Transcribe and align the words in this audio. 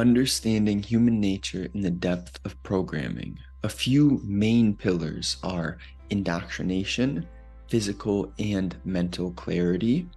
understanding 0.00 0.82
human 0.82 1.20
nature 1.20 1.68
in 1.74 1.82
the 1.82 1.90
depth 1.90 2.40
of 2.46 2.60
programming, 2.62 3.38
a 3.62 3.68
few 3.68 4.18
main 4.24 4.74
pillars 4.74 5.36
are 5.42 5.76
indoctrination, 6.08 7.28
physical 7.68 8.32
and 8.38 8.74
mental 8.86 9.30
clarity, 9.32 10.08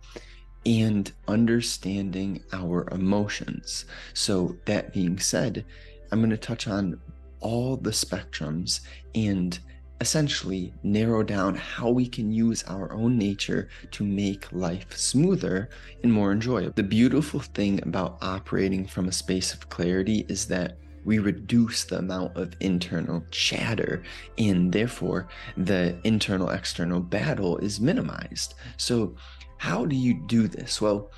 and 0.65 1.11
understanding 1.27 2.41
our 2.53 2.87
emotions. 2.93 3.83
So, 4.13 4.55
that 4.63 4.93
being 4.93 5.19
said, 5.19 5.65
I'm 6.09 6.19
going 6.19 6.29
to 6.29 6.37
touch 6.37 6.65
on 6.65 7.01
all 7.41 7.75
the 7.75 7.91
spectrums 7.91 8.79
and 9.13 9.59
essentially 10.03 10.73
narrow 10.83 11.23
down 11.23 11.55
how 11.55 11.89
we 11.89 12.05
can 12.05 12.29
use 12.29 12.61
our 12.63 12.91
own 12.91 13.17
nature 13.17 13.69
to 13.89 14.03
make 14.03 14.51
life 14.51 14.97
smoother 14.97 15.69
and 16.03 16.11
more 16.11 16.33
enjoyable. 16.33 16.73
The 16.75 16.83
beautiful 16.83 17.39
thing 17.39 17.81
about 17.83 18.17
operating 18.21 18.85
from 18.85 19.07
a 19.07 19.13
space 19.13 19.53
of 19.53 19.69
clarity 19.69 20.25
is 20.27 20.45
that 20.47 20.77
we 21.05 21.19
reduce 21.19 21.85
the 21.85 21.99
amount 21.99 22.35
of 22.35 22.53
internal 22.59 23.23
chatter 23.31 24.03
and 24.37 24.73
therefore 24.73 25.29
the 25.55 25.97
internal 26.03 26.49
external 26.49 26.99
battle 26.99 27.57
is 27.59 27.79
minimized. 27.79 28.55
So, 28.75 29.15
how 29.57 29.85
do 29.85 29.95
you 29.95 30.15
do 30.27 30.49
this? 30.49 30.81
Well, 30.81 31.11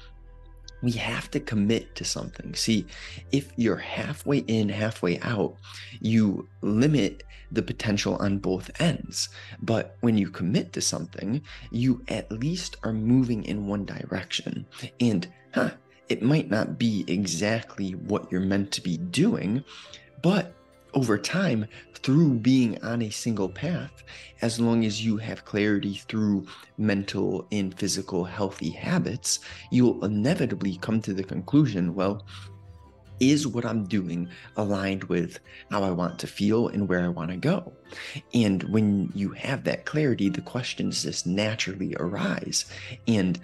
we 0.82 0.92
have 0.92 1.32
to 1.32 1.40
commit 1.40 1.96
to 1.96 2.06
something. 2.06 2.54
See, 2.54 2.86
if 3.32 3.52
you're 3.56 3.78
halfway 3.78 4.40
in, 4.40 4.70
halfway 4.70 5.20
out, 5.20 5.56
you 6.00 6.48
limit 6.62 7.24
the 7.52 7.62
potential 7.62 8.16
on 8.18 8.38
both 8.38 8.70
ends. 8.82 9.30
But 9.62 9.98
when 10.02 10.18
you 10.18 10.30
commit 10.30 10.74
to 10.74 10.82
something, 10.82 11.42
you 11.72 12.04
at 12.08 12.32
least 12.32 12.78
are 12.84 12.94
moving 12.94 13.44
in 13.46 13.68
one 13.68 13.86
direction. 13.86 14.66
And, 15.00 15.28
huh, 15.54 15.72
it 16.10 16.22
might 16.22 16.50
not 16.50 16.78
be 16.78 17.04
exactly 17.08 17.92
what 17.92 18.32
you're 18.32 18.42
meant 18.42 18.72
to 18.74 18.82
be 18.82 18.98
doing, 18.98 19.64
but 20.22 20.54
over 20.96 21.18
time, 21.18 21.68
through 21.94 22.36
being 22.36 22.82
on 22.84 23.02
a 23.02 23.10
single 23.10 23.50
path, 23.50 24.04
as 24.42 24.60
long 24.60 24.86
as 24.86 25.06
you 25.06 25.18
have 25.18 25.46
clarity 25.46 25.96
through 26.08 26.48
mental 26.78 27.48
and 27.52 27.78
physical 27.78 28.24
healthy 28.24 28.70
habits, 28.70 29.40
you'll 29.72 30.04
inevitably 30.06 30.78
come 30.78 31.02
to 31.02 31.14
the 31.14 31.24
conclusion 31.24 31.94
well, 31.94 32.26
is 33.20 33.48
what 33.48 33.66
I'm 33.66 33.86
doing 33.86 34.30
aligned 34.58 35.06
with 35.06 35.40
how 35.72 35.84
I 35.84 35.92
want 35.92 36.20
to 36.20 36.28
feel 36.28 36.68
and 36.68 36.88
where 36.88 37.04
I 37.04 37.08
want 37.08 37.32
to 37.32 37.38
go? 37.38 37.74
And 38.34 38.64
when 38.64 39.12
you 39.16 39.32
have 39.32 39.64
that 39.64 39.86
clarity, 39.86 40.30
the 40.30 40.42
questions 40.42 41.04
just 41.04 41.26
naturally 41.26 41.96
arise. 42.00 42.66
And 43.08 43.40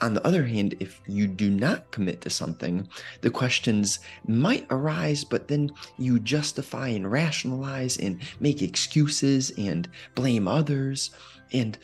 on 0.00 0.14
the 0.14 0.26
other 0.26 0.44
hand, 0.44 0.74
if 0.80 1.00
you 1.06 1.26
do 1.26 1.50
not 1.50 1.90
commit 1.90 2.20
to 2.22 2.30
something, 2.30 2.88
the 3.20 3.30
questions 3.30 4.00
might 4.26 4.66
arise, 4.70 5.24
but 5.24 5.48
then 5.48 5.70
you 5.98 6.18
justify 6.18 6.88
and 6.88 7.10
rationalize 7.10 7.96
and 7.98 8.20
make 8.40 8.60
excuses 8.60 9.52
and 9.56 9.88
blame 10.14 10.48
others. 10.48 11.10
And 11.52 11.78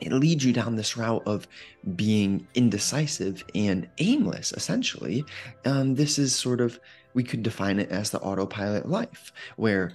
it 0.00 0.12
leads 0.12 0.44
you 0.44 0.52
down 0.52 0.76
this 0.76 0.96
route 0.96 1.22
of 1.26 1.46
being 1.94 2.46
indecisive 2.54 3.44
and 3.54 3.86
aimless, 3.98 4.52
essentially. 4.52 5.24
Um, 5.66 5.94
this 5.94 6.18
is 6.18 6.34
sort 6.34 6.60
of, 6.62 6.80
we 7.12 7.22
could 7.22 7.42
define 7.42 7.78
it 7.78 7.90
as 7.90 8.10
the 8.10 8.20
autopilot 8.20 8.88
life, 8.88 9.30
where 9.56 9.92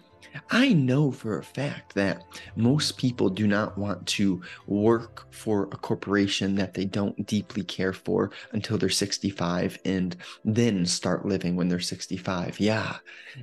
I 0.49 0.73
know 0.73 1.11
for 1.11 1.39
a 1.39 1.43
fact 1.43 1.93
that 1.95 2.23
most 2.55 2.97
people 2.97 3.29
do 3.29 3.47
not 3.47 3.77
want 3.77 4.05
to 4.07 4.41
work 4.67 5.27
for 5.31 5.63
a 5.65 5.77
corporation 5.77 6.55
that 6.55 6.73
they 6.73 6.85
don't 6.85 7.25
deeply 7.25 7.63
care 7.63 7.93
for 7.93 8.31
until 8.51 8.77
they're 8.77 8.89
65 8.89 9.79
and 9.85 10.15
then 10.43 10.85
start 10.85 11.25
living 11.25 11.55
when 11.55 11.67
they're 11.67 11.79
65. 11.79 12.59
Yeah. 12.59 12.97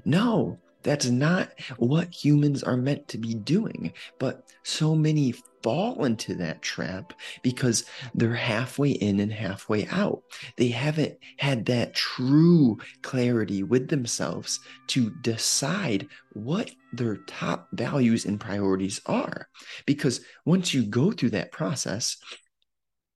No, 0.04 0.58
that's 0.82 1.06
not 1.06 1.50
what 1.76 2.12
humans 2.12 2.62
are 2.62 2.76
meant 2.76 3.08
to 3.08 3.18
be 3.18 3.34
doing. 3.34 3.92
But 4.18 4.44
so 4.62 4.94
many 4.94 5.34
fall 5.62 6.04
into 6.04 6.34
that 6.34 6.60
trap 6.60 7.12
because 7.42 7.84
they're 8.14 8.34
halfway 8.34 8.90
in 8.90 9.20
and 9.20 9.32
halfway 9.32 9.86
out. 9.88 10.22
They 10.56 10.68
haven't 10.68 11.18
had 11.38 11.66
that 11.66 11.94
true 11.94 12.78
clarity 13.02 13.62
with 13.62 13.88
themselves 13.88 14.60
to 14.88 15.10
decide 15.22 16.08
what 16.32 16.70
their 16.92 17.18
top 17.26 17.68
values 17.72 18.24
and 18.24 18.40
priorities 18.40 19.00
are. 19.06 19.48
Because 19.86 20.20
once 20.44 20.74
you 20.74 20.84
go 20.84 21.12
through 21.12 21.30
that 21.30 21.52
process, 21.52 22.16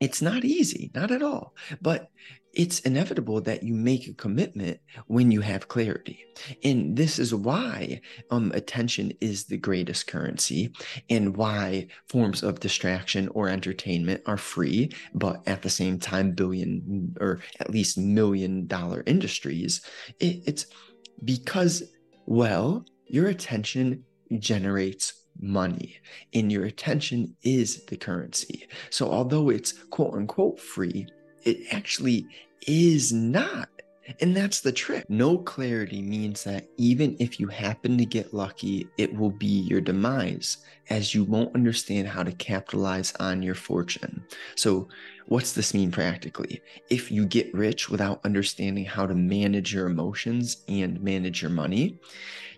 it's 0.00 0.22
not 0.22 0.44
easy, 0.44 0.91
not 0.94 1.10
at 1.10 1.22
all. 1.22 1.54
But 1.80 2.08
it's 2.56 2.80
inevitable 2.80 3.40
that 3.42 3.62
you 3.62 3.74
make 3.74 4.08
a 4.08 4.14
commitment 4.14 4.80
when 5.06 5.30
you 5.30 5.42
have 5.42 5.68
clarity. 5.68 6.24
And 6.64 6.96
this 6.96 7.18
is 7.18 7.34
why 7.34 8.00
um, 8.30 8.50
attention 8.54 9.12
is 9.20 9.44
the 9.44 9.58
greatest 9.58 10.06
currency 10.06 10.72
and 11.10 11.36
why 11.36 11.88
forms 12.08 12.42
of 12.42 12.58
distraction 12.60 13.28
or 13.28 13.50
entertainment 13.50 14.22
are 14.24 14.38
free, 14.38 14.90
but 15.14 15.46
at 15.46 15.62
the 15.62 15.70
same 15.70 15.98
time, 15.98 16.32
billion 16.32 17.14
or 17.20 17.40
at 17.60 17.70
least 17.70 17.98
million 17.98 18.66
dollar 18.66 19.02
industries. 19.06 19.82
It, 20.18 20.42
it's 20.46 20.66
because, 21.24 21.82
well, 22.24 22.86
your 23.06 23.28
attention 23.28 24.02
generates 24.38 25.12
money 25.38 25.98
and 26.32 26.50
your 26.50 26.64
attention 26.64 27.36
is 27.42 27.84
the 27.84 27.98
currency. 27.98 28.66
So 28.88 29.10
although 29.10 29.50
it's 29.50 29.72
quote 29.72 30.14
unquote 30.14 30.58
free, 30.58 31.06
it 31.46 31.72
actually 31.72 32.26
is 32.66 33.12
not. 33.12 33.68
And 34.20 34.36
that's 34.36 34.60
the 34.60 34.70
trick. 34.70 35.10
No 35.10 35.38
clarity 35.38 36.00
means 36.00 36.44
that 36.44 36.68
even 36.76 37.16
if 37.18 37.40
you 37.40 37.48
happen 37.48 37.98
to 37.98 38.04
get 38.04 38.32
lucky, 38.32 38.86
it 38.98 39.12
will 39.12 39.32
be 39.32 39.46
your 39.46 39.80
demise, 39.80 40.58
as 40.90 41.12
you 41.12 41.24
won't 41.24 41.54
understand 41.56 42.06
how 42.06 42.22
to 42.22 42.30
capitalize 42.30 43.12
on 43.18 43.42
your 43.42 43.56
fortune. 43.56 44.24
So, 44.54 44.86
what's 45.26 45.54
this 45.54 45.74
mean 45.74 45.90
practically? 45.90 46.62
If 46.88 47.10
you 47.10 47.26
get 47.26 47.52
rich 47.52 47.88
without 47.88 48.24
understanding 48.24 48.84
how 48.84 49.06
to 49.06 49.14
manage 49.14 49.74
your 49.74 49.86
emotions 49.86 50.58
and 50.68 51.02
manage 51.02 51.42
your 51.42 51.50
money, 51.50 51.98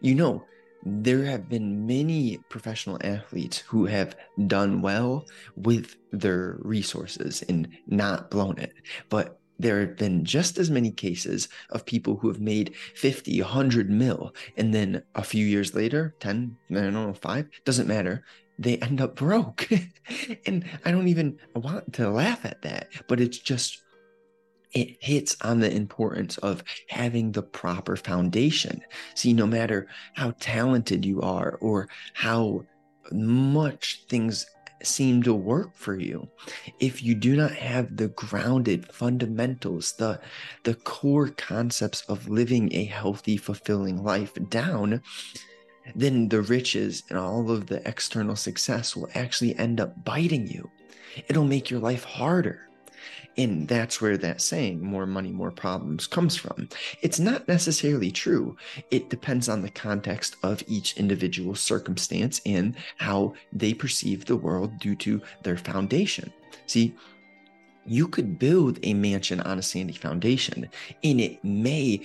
you 0.03 0.15
know, 0.15 0.44
there 0.88 1.25
have 1.25 1.49
been 1.49 1.87
many 1.87 2.38
professional 2.49 2.99
athletes 3.03 3.59
who 3.59 3.87
have 3.87 4.16
done 4.47 4.81
well 4.81 5.26
with 5.56 5.97
their 6.12 6.59
resources 6.60 7.43
and 7.49 7.69
not 7.87 8.31
blown 8.31 8.59
it. 8.59 8.72
But 9.09 9.38
there 9.59 9.81
have 9.81 9.97
been 9.97 10.25
just 10.25 10.59
as 10.59 10.71
many 10.71 10.91
cases 10.91 11.48
of 11.71 11.84
people 11.84 12.16
who 12.16 12.28
have 12.28 12.41
made 12.41 12.75
50, 12.94 13.41
100 13.41 13.91
mil, 13.91 14.34
and 14.56 14.72
then 14.72 15.03
a 15.15 15.22
few 15.22 15.44
years 15.44 15.75
later, 15.75 16.15
10, 16.21 16.56
I 16.71 16.75
don't 16.75 16.94
know, 16.94 17.12
five, 17.12 17.48
doesn't 17.65 17.88
matter, 17.88 18.25
they 18.59 18.77
end 18.78 19.00
up 19.00 19.16
broke. 19.16 19.69
and 20.47 20.65
I 20.84 20.91
don't 20.91 21.09
even 21.09 21.38
want 21.54 21.93
to 21.94 22.10
laugh 22.10 22.44
at 22.44 22.62
that, 22.62 22.88
but 23.09 23.21
it's 23.21 23.38
just, 23.38 23.82
it 24.81 24.97
hits 25.00 25.37
on 25.43 25.61
the 25.61 25.75
importance 25.75 26.39
of 26.39 26.62
having 26.89 27.33
the 27.33 27.43
proper 27.43 27.97
foundation. 27.97 28.83
See, 29.15 29.33
no 29.33 29.47
matter 29.47 29.89
how 30.15 30.34
talented 30.39 31.05
you 31.05 31.21
are 31.21 31.59
or 31.61 31.89
how 32.15 32.65
much 33.11 34.05
things 34.09 34.47
seem 34.83 35.22
to 35.25 35.34
work 35.34 35.75
for 35.75 35.99
you 35.99 36.28
if 36.78 37.03
you 37.03 37.15
do 37.15 37.34
not 37.34 37.50
have 37.50 37.97
the 37.97 38.09
grounded 38.09 38.87
fundamentals 38.93 39.93
the 39.94 40.21
the 40.62 40.75
core 40.75 41.28
concepts 41.31 42.03
of 42.03 42.28
living 42.28 42.72
a 42.72 42.84
healthy 42.84 43.37
fulfilling 43.37 44.03
life 44.05 44.33
down 44.49 45.03
then 45.97 46.28
the 46.28 46.43
riches 46.43 47.03
and 47.09 47.19
all 47.19 47.50
of 47.50 47.66
the 47.66 47.87
external 47.89 48.37
success 48.37 48.95
will 48.95 49.09
actually 49.15 49.56
end 49.56 49.81
up 49.81 50.05
biting 50.05 50.47
you 50.47 50.71
it'll 51.28 51.45
make 51.45 51.71
your 51.71 51.81
life 51.81 52.05
harder 52.05 52.68
and 53.38 53.69
that's 53.69 54.00
where 54.00 54.19
that 54.19 54.43
saying, 54.43 54.82
more 54.82 55.06
money, 55.06 55.31
more 55.31 55.53
problems, 55.53 56.09
comes 56.09 56.37
from. 56.37 56.69
It's 57.00 57.21
not 57.21 57.47
necessarily 57.47 58.10
true. 58.10 58.56
It 58.91 59.09
depends 59.09 59.48
on 59.48 59.63
the 59.63 59.71
context 59.71 60.36
of 60.42 60.65
each 60.66 60.97
individual 60.97 61.54
circumstance 61.54 62.41
and 62.45 62.74
how 62.97 63.34
they 63.53 63.72
perceive 63.72 64.24
the 64.24 64.36
world 64.36 64.78
due 64.80 64.97
to 64.97 65.22
their 65.45 65.57
foundation. 65.57 66.33
See, 66.66 66.95
you 67.91 68.09
could 68.09 68.39
build 68.39 68.79
a 68.83 68.95
mansion 68.95 69.41
on 69.41 69.59
a 69.59 69.63
sandy 69.63 69.95
foundation 69.95 70.69
and 71.03 71.21
it 71.21 71.43
may 71.45 72.03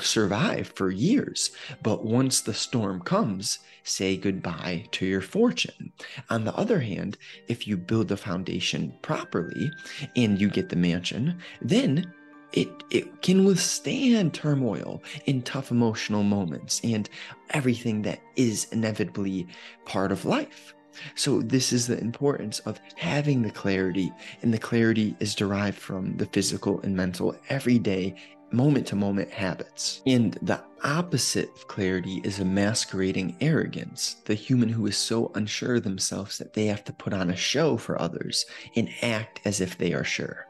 survive 0.00 0.68
for 0.74 0.90
years. 0.90 1.50
But 1.82 2.04
once 2.04 2.40
the 2.40 2.54
storm 2.54 3.00
comes, 3.00 3.60
say 3.84 4.16
goodbye 4.16 4.86
to 4.92 5.06
your 5.06 5.20
fortune. 5.20 5.92
On 6.30 6.44
the 6.44 6.54
other 6.54 6.80
hand, 6.80 7.18
if 7.48 7.66
you 7.66 7.76
build 7.76 8.08
the 8.08 8.16
foundation 8.16 8.94
properly 9.02 9.70
and 10.16 10.40
you 10.40 10.48
get 10.48 10.68
the 10.68 10.76
mansion, 10.76 11.38
then 11.60 12.12
it, 12.52 12.68
it 12.90 13.22
can 13.22 13.44
withstand 13.44 14.32
turmoil 14.32 15.02
in 15.26 15.42
tough 15.42 15.70
emotional 15.70 16.22
moments 16.22 16.80
and 16.84 17.08
everything 17.50 18.02
that 18.02 18.20
is 18.36 18.66
inevitably 18.72 19.46
part 19.84 20.12
of 20.12 20.24
life. 20.24 20.73
So, 21.14 21.40
this 21.40 21.72
is 21.72 21.86
the 21.86 21.98
importance 21.98 22.60
of 22.60 22.80
having 22.96 23.42
the 23.42 23.50
clarity, 23.50 24.12
and 24.42 24.52
the 24.52 24.58
clarity 24.58 25.16
is 25.20 25.34
derived 25.34 25.78
from 25.78 26.16
the 26.16 26.26
physical 26.26 26.80
and 26.80 26.96
mental 26.96 27.36
everyday 27.48 28.14
moment 28.52 28.86
to 28.86 28.96
moment 28.96 29.30
habits. 29.30 30.00
And 30.06 30.38
the 30.42 30.62
opposite 30.82 31.50
of 31.50 31.66
clarity 31.68 32.20
is 32.24 32.40
a 32.40 32.44
masquerading 32.44 33.36
arrogance, 33.40 34.16
the 34.24 34.34
human 34.34 34.68
who 34.68 34.86
is 34.86 34.96
so 34.96 35.32
unsure 35.34 35.76
of 35.76 35.84
themselves 35.84 36.38
that 36.38 36.52
they 36.52 36.66
have 36.66 36.84
to 36.84 36.92
put 36.92 37.12
on 37.12 37.30
a 37.30 37.36
show 37.36 37.76
for 37.76 38.00
others 38.00 38.44
and 38.76 38.88
act 39.02 39.40
as 39.44 39.60
if 39.60 39.76
they 39.76 39.92
are 39.92 40.04
sure. 40.04 40.46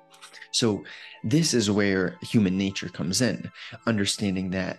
So, 0.52 0.84
this 1.24 1.54
is 1.54 1.70
where 1.70 2.16
human 2.22 2.58
nature 2.58 2.88
comes 2.88 3.22
in, 3.22 3.50
understanding 3.86 4.50
that 4.50 4.78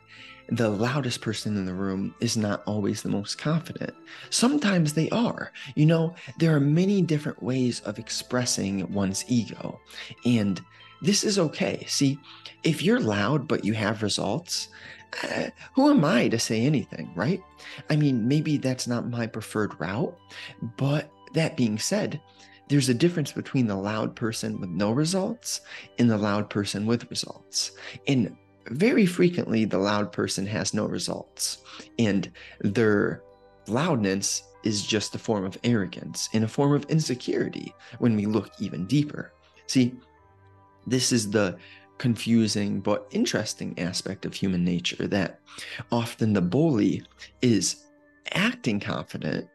the 0.50 0.70
loudest 0.70 1.22
person 1.22 1.58
in 1.58 1.66
the 1.66 1.74
room 1.74 2.14
is 2.20 2.38
not 2.38 2.64
always 2.66 3.02
the 3.02 3.10
most 3.10 3.38
confident. 3.38 3.94
Sometimes 4.30 4.94
they 4.94 5.10
are. 5.10 5.52
You 5.76 5.86
know, 5.86 6.16
there 6.40 6.56
are 6.56 6.60
many 6.60 7.02
different 7.02 7.42
ways 7.42 7.82
of 7.82 7.98
expressing 7.98 8.92
one's 8.94 9.26
ego. 9.28 9.80
And 10.26 10.62
this 11.02 11.24
is 11.24 11.40
okay. 11.40 11.86
See, 11.88 12.20
if 12.64 12.82
you're 12.82 13.00
loud 13.00 13.48
but 13.48 13.66
you 13.66 13.74
have 13.74 14.04
results, 14.04 14.70
uh, 15.24 15.50
who 15.74 15.90
am 15.90 16.04
I 16.04 16.28
to 16.28 16.40
say 16.40 16.62
anything, 16.62 17.12
right? 17.16 17.42
I 17.90 17.96
mean, 17.96 18.28
maybe 18.28 18.58
that's 18.58 18.88
not 18.88 19.10
my 19.10 19.28
preferred 19.28 19.80
route, 19.80 20.18
but 20.78 21.10
that 21.34 21.58
being 21.58 21.80
said, 21.80 22.20
there's 22.68 22.90
a 22.90 22.94
difference 22.94 23.32
between 23.32 23.68
the 23.68 23.76
loud 23.76 24.16
person 24.16 24.60
with 24.60 24.70
no 24.70 24.92
results 24.92 25.62
and 26.00 26.10
the 26.10 26.18
loud 26.18 26.50
person 26.50 26.86
with 26.86 27.10
results. 27.10 27.72
And 28.08 28.36
very 28.68 29.06
frequently, 29.06 29.66
the 29.66 29.78
loud 29.78 30.12
person 30.12 30.46
has 30.48 30.74
no 30.74 30.86
results, 30.86 31.60
and 32.00 32.32
their 32.62 33.24
loudness 33.68 34.44
is 34.64 34.86
just 34.86 35.16
a 35.16 35.20
form 35.20 35.46
of 35.46 35.58
arrogance 35.64 36.30
and 36.34 36.44
a 36.44 36.48
form 36.48 36.74
of 36.74 36.86
insecurity 36.86 37.74
when 38.00 38.16
we 38.16 38.26
look 38.26 38.50
even 38.60 38.86
deeper. 38.88 39.34
See, 39.68 39.94
this 40.88 41.12
is 41.12 41.30
the 41.30 41.58
confusing 41.98 42.82
but 42.82 43.08
interesting 43.12 43.78
aspect 43.80 44.26
of 44.26 44.34
human 44.34 44.64
nature 44.66 45.08
that 45.08 45.40
often 45.92 46.34
the 46.34 46.42
bully 46.42 47.04
is 47.42 47.86
acting 48.34 48.80
confident 48.80 49.48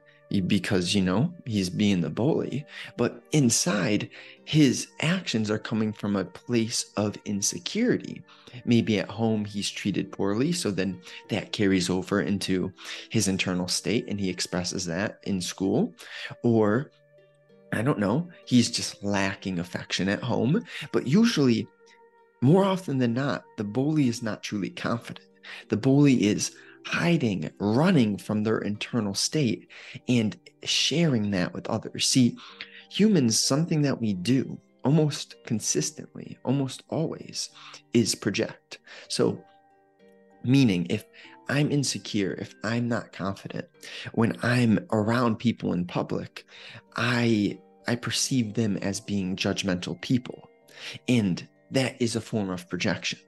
because 0.47 0.94
you 0.94 1.03
know 1.03 1.32
he's 1.44 1.69
being 1.69 2.00
the 2.00 2.11
bully 2.11 2.65
but 2.97 3.23
inside 3.32 4.09
his 4.44 4.88
actions 5.00 5.50
are 5.50 5.59
coming 5.59 5.93
from 5.93 6.15
a 6.15 6.25
place 6.25 6.93
of 6.97 7.17
insecurity 7.25 8.23
maybe 8.65 8.99
at 8.99 9.09
home 9.09 9.44
he's 9.44 9.71
treated 9.71 10.12
poorly 10.12 10.53
so 10.53 10.71
then 10.71 11.00
that 11.29 11.53
carries 11.53 11.91
over 11.91 12.21
into 12.21 12.73
his 13.09 13.27
internal 13.27 13.67
state 13.67 14.06
and 14.09 14.21
he 14.21 14.31
expresses 14.31 14.87
that 14.87 15.19
in 15.25 15.41
school 15.41 15.93
or 16.44 16.91
I 17.73 17.83
don't 17.83 17.99
know, 17.99 18.29
he's 18.47 18.71
just 18.71 19.03
lacking 19.05 19.59
affection 19.59 20.09
at 20.09 20.23
home. 20.23 20.65
But 20.93 21.06
usually, 21.06 21.69
more 22.41 22.65
often 22.65 22.99
than 22.99 23.15
not, 23.15 23.44
the 23.56 23.65
bully 23.65 24.09
is 24.09 24.23
not 24.23 24.43
truly 24.43 24.71
confident. 24.71 25.26
The 25.69 25.76
bully 25.76 26.25
is 26.25 26.56
hiding, 26.87 27.50
running 27.59 28.17
from 28.17 28.43
their 28.43 28.59
internal 28.59 29.15
state 29.15 29.69
and 30.09 30.37
sharing 30.65 31.31
that 31.32 31.53
with 31.53 31.69
others. 31.69 32.06
See, 32.06 32.37
humans, 32.91 33.38
something 33.38 33.82
that 33.82 34.00
we 34.00 34.12
do 34.12 34.59
almost 34.85 35.37
consistently, 35.44 36.38
almost 36.44 36.82
always, 36.88 37.50
is 37.93 38.15
project. 38.15 38.79
So, 39.09 39.43
meaning 40.43 40.87
if 40.88 41.05
I'm 41.49 41.71
insecure, 41.71 42.32
if 42.38 42.55
I'm 42.65 42.88
not 42.88 43.12
confident, 43.12 43.67
when 44.12 44.37
I'm 44.43 44.87
around 44.93 45.37
people 45.38 45.73
in 45.73 45.85
public, 45.85 46.47
I 46.97 47.59
I 47.87 47.97
perceive 47.97 48.55
them 48.55 48.76
as 48.79 49.00
being 49.00 49.37
judgmental 49.37 50.00
people. 50.00 50.49
And 51.09 51.47
that 51.73 52.00
is 52.00 52.15
a 52.15 52.21
form 52.21 52.50
of 52.50 52.69
projection. 52.69 53.19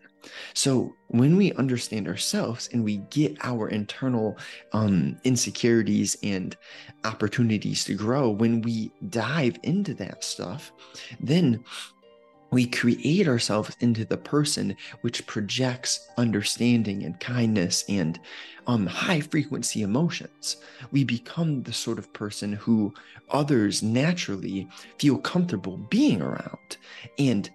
So 0.54 0.94
when 1.08 1.36
we 1.36 1.52
understand 1.54 2.08
ourselves 2.08 2.68
and 2.72 2.84
we 2.84 2.98
get 3.10 3.36
our 3.42 3.68
internal 3.68 4.38
um, 4.72 5.18
insecurities 5.24 6.16
and 6.22 6.56
opportunities 7.04 7.84
to 7.86 7.94
grow, 7.94 8.30
when 8.30 8.62
we 8.62 8.92
dive 9.08 9.58
into 9.62 9.94
that 9.94 10.24
stuff, 10.24 10.72
then 11.20 11.64
we 12.52 12.66
create 12.66 13.26
ourselves 13.26 13.74
into 13.80 14.04
the 14.04 14.18
person 14.18 14.76
which 15.00 15.26
projects 15.26 16.08
understanding 16.18 17.02
and 17.02 17.18
kindness 17.18 17.82
and 17.88 18.20
um, 18.66 18.86
high 18.86 19.20
frequency 19.20 19.82
emotions. 19.82 20.58
We 20.92 21.02
become 21.02 21.62
the 21.62 21.72
sort 21.72 21.98
of 21.98 22.12
person 22.12 22.52
who 22.52 22.92
others 23.30 23.82
naturally 23.82 24.68
feel 24.98 25.16
comfortable 25.18 25.78
being 25.78 26.20
around. 26.20 26.76
And 27.18 27.50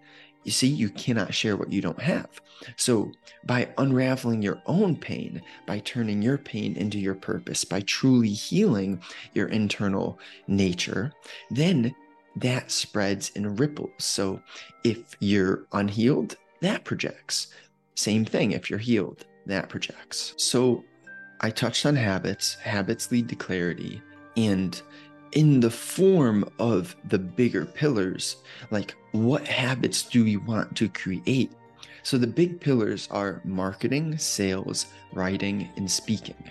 you 0.47 0.53
see, 0.53 0.67
you 0.67 0.89
cannot 0.89 1.33
share 1.33 1.57
what 1.57 1.73
you 1.73 1.81
don't 1.81 2.01
have. 2.01 2.29
So, 2.77 3.11
by 3.45 3.69
unraveling 3.77 4.41
your 4.41 4.61
own 4.65 4.95
pain, 4.95 5.41
by 5.65 5.79
turning 5.79 6.21
your 6.21 6.37
pain 6.37 6.77
into 6.77 6.99
your 6.99 7.15
purpose, 7.15 7.65
by 7.65 7.81
truly 7.81 8.29
healing 8.29 9.01
your 9.33 9.49
internal 9.49 10.17
nature, 10.47 11.11
then 11.51 11.93
that 12.37 12.71
spreads 12.71 13.31
and 13.35 13.59
ripples. 13.59 13.91
So 13.97 14.41
if 14.85 15.17
you're 15.19 15.65
unhealed, 15.73 16.37
that 16.61 16.85
projects. 16.85 17.47
Same 17.95 18.23
thing 18.23 18.51
if 18.51 18.69
you're 18.69 18.79
healed, 18.79 19.25
that 19.47 19.67
projects. 19.67 20.33
So 20.37 20.83
I 21.41 21.49
touched 21.49 21.85
on 21.85 21.95
habits. 21.95 22.55
Habits 22.55 23.11
lead 23.11 23.27
to 23.29 23.35
clarity. 23.35 24.01
And 24.37 24.81
in 25.31 25.59
the 25.59 25.69
form 25.69 26.49
of 26.59 26.95
the 27.05 27.19
bigger 27.19 27.65
pillars, 27.65 28.37
like 28.71 28.95
what 29.11 29.45
habits 29.47 30.03
do 30.03 30.23
we 30.23 30.37
want 30.37 30.75
to 30.77 30.89
create? 30.89 31.51
So 32.03 32.17
the 32.17 32.27
big 32.27 32.61
pillars 32.61 33.07
are 33.11 33.41
marketing, 33.43 34.17
sales, 34.17 34.87
writing, 35.13 35.69
and 35.75 35.89
speaking, 35.89 36.41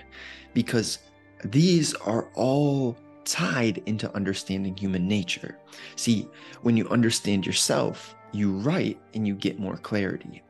because 0.53 0.99
these 1.45 1.95
are 1.95 2.29
all 2.35 2.97
tied 3.25 3.83
into 3.87 4.15
understanding 4.15 4.77
human 4.77 5.09
nature. 5.09 5.59
See, 5.97 6.29
when 6.63 6.77
you 6.77 6.89
understand 6.89 7.47
yourself, 7.47 8.15
you 8.33 8.53
write 8.59 9.01
and 9.15 9.27
you 9.27 9.35
get 9.35 9.59
more 9.59 9.77
clarity. 9.79 10.43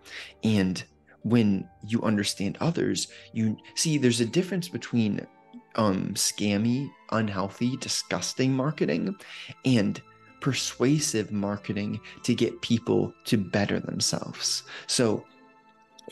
And 0.43 0.83
when 1.23 1.69
you 1.87 2.03
understand 2.03 2.59
others, 2.61 3.09
you 3.33 3.57
see 3.75 3.99
there's 3.99 4.21
a 4.21 4.27
difference 4.27 4.69
between 4.69 5.27
um 5.77 6.15
scammy, 6.15 6.91
unhealthy, 7.13 7.77
disgusting 7.77 8.53
marketing 8.53 9.15
and 9.65 10.01
persuasive 10.41 11.33
marketing 11.33 12.01
to 12.23 12.35
get 12.35 12.61
people 12.63 13.13
to 13.25 13.37
better 13.37 13.81
themselves. 13.81 14.65
So 14.87 15.25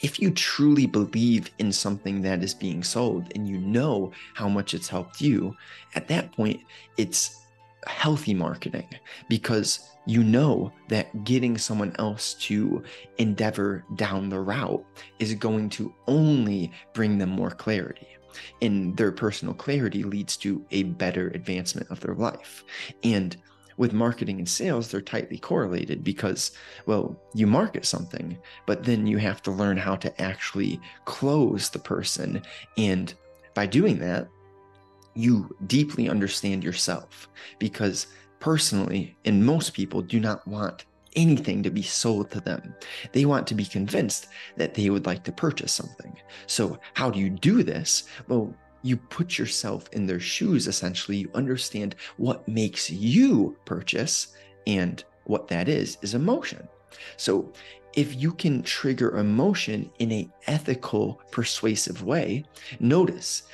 if 0.03 0.19
you 0.19 0.31
truly 0.31 0.87
believe 0.87 1.51
in 1.59 1.71
something 1.71 2.21
that 2.23 2.43
is 2.43 2.55
being 2.55 2.83
sold 2.83 3.31
and 3.35 3.47
you 3.47 3.59
know 3.59 4.13
how 4.35 4.49
much 4.49 4.75
it's 4.75 4.89
helped 4.89 5.21
you, 5.21 5.57
at 5.95 6.09
that 6.09 6.33
point, 6.33 6.61
it's 6.97 7.41
healthy 7.87 8.35
marketing 8.35 8.89
because 9.29 9.91
you 10.07 10.23
know 10.23 10.73
that 10.89 11.25
getting 11.25 11.57
someone 11.57 11.95
else 11.99 12.35
to 12.35 12.83
endeavor 13.19 13.85
down 13.97 14.29
the 14.29 14.41
route 14.41 14.85
is 15.19 15.35
going 15.35 15.69
to 15.71 15.95
only 16.07 16.73
bring 16.93 17.19
them 17.19 17.31
more 17.31 17.51
clarity. 17.51 18.09
And 18.63 18.97
their 18.97 19.13
personal 19.13 19.55
clarity 19.55 20.03
leads 20.03 20.37
to 20.39 20.65
a 20.71 20.85
better 20.85 21.29
advancement 21.29 21.91
of 21.91 22.01
their 22.01 22.15
life. 22.15 22.65
And 23.03 23.37
with 23.77 23.93
marketing 23.93 24.39
and 24.39 24.49
sales, 24.49 24.89
they're 24.89 25.01
tightly 25.01 25.39
correlated 25.39 26.05
because, 26.05 26.53
well, 26.87 27.21
you 27.35 27.47
market 27.47 27.85
something, 27.85 28.39
but 28.67 28.85
then 28.85 29.07
you 29.07 29.19
have 29.19 29.43
to 29.43 29.51
learn 29.51 29.77
how 29.77 29.97
to 29.97 30.23
actually 30.23 30.81
close 31.07 31.71
the 31.71 31.79
person. 31.79 32.43
And 32.77 33.13
by 33.55 33.67
doing 33.67 33.99
that, 33.99 34.29
you 35.15 35.55
deeply 35.67 36.09
understand 36.09 36.63
yourself 36.65 37.29
because 37.59 38.07
personally, 38.41 39.17
and 39.25 39.45
most 39.45 39.75
people 39.75 40.03
do 40.03 40.21
not 40.21 40.47
want 40.47 40.85
anything 41.15 41.63
to 41.63 41.71
be 41.71 41.83
sold 41.83 42.31
to 42.31 42.41
them. 42.41 42.75
They 43.13 43.25
want 43.25 43.47
to 43.49 43.55
be 43.55 43.65
convinced 43.65 44.29
that 44.57 44.75
they 44.75 44.91
would 44.91 45.07
like 45.07 45.25
to 45.25 45.33
purchase 45.33 45.73
something. 45.73 46.17
So, 46.47 46.79
how 46.95 47.11
do 47.11 47.19
you 47.19 47.31
do 47.31 47.63
this? 47.63 48.05
Well, 48.29 48.55
you 48.85 48.99
put 48.99 49.39
yourself 49.39 49.89
in 49.93 50.07
their 50.07 50.21
shoes 50.21 50.69
essentially 50.69 51.17
you 51.17 51.31
understand 51.35 51.97
what 52.19 52.47
makes 52.47 52.91
you 52.91 53.57
purchase 53.65 54.37
and 54.67 55.03
what 55.25 55.49
that 55.49 55.69
is 55.69 55.97
is 56.03 56.15
emotion 56.15 56.69
so 57.17 57.51
if 57.95 58.15
you 58.15 58.33
can 58.33 58.63
trigger 58.63 59.17
emotion 59.19 59.91
in 59.99 60.13
a 60.13 60.29
ethical 60.47 61.21
persuasive 61.31 62.05
way 62.05 62.45
notice 62.79 63.45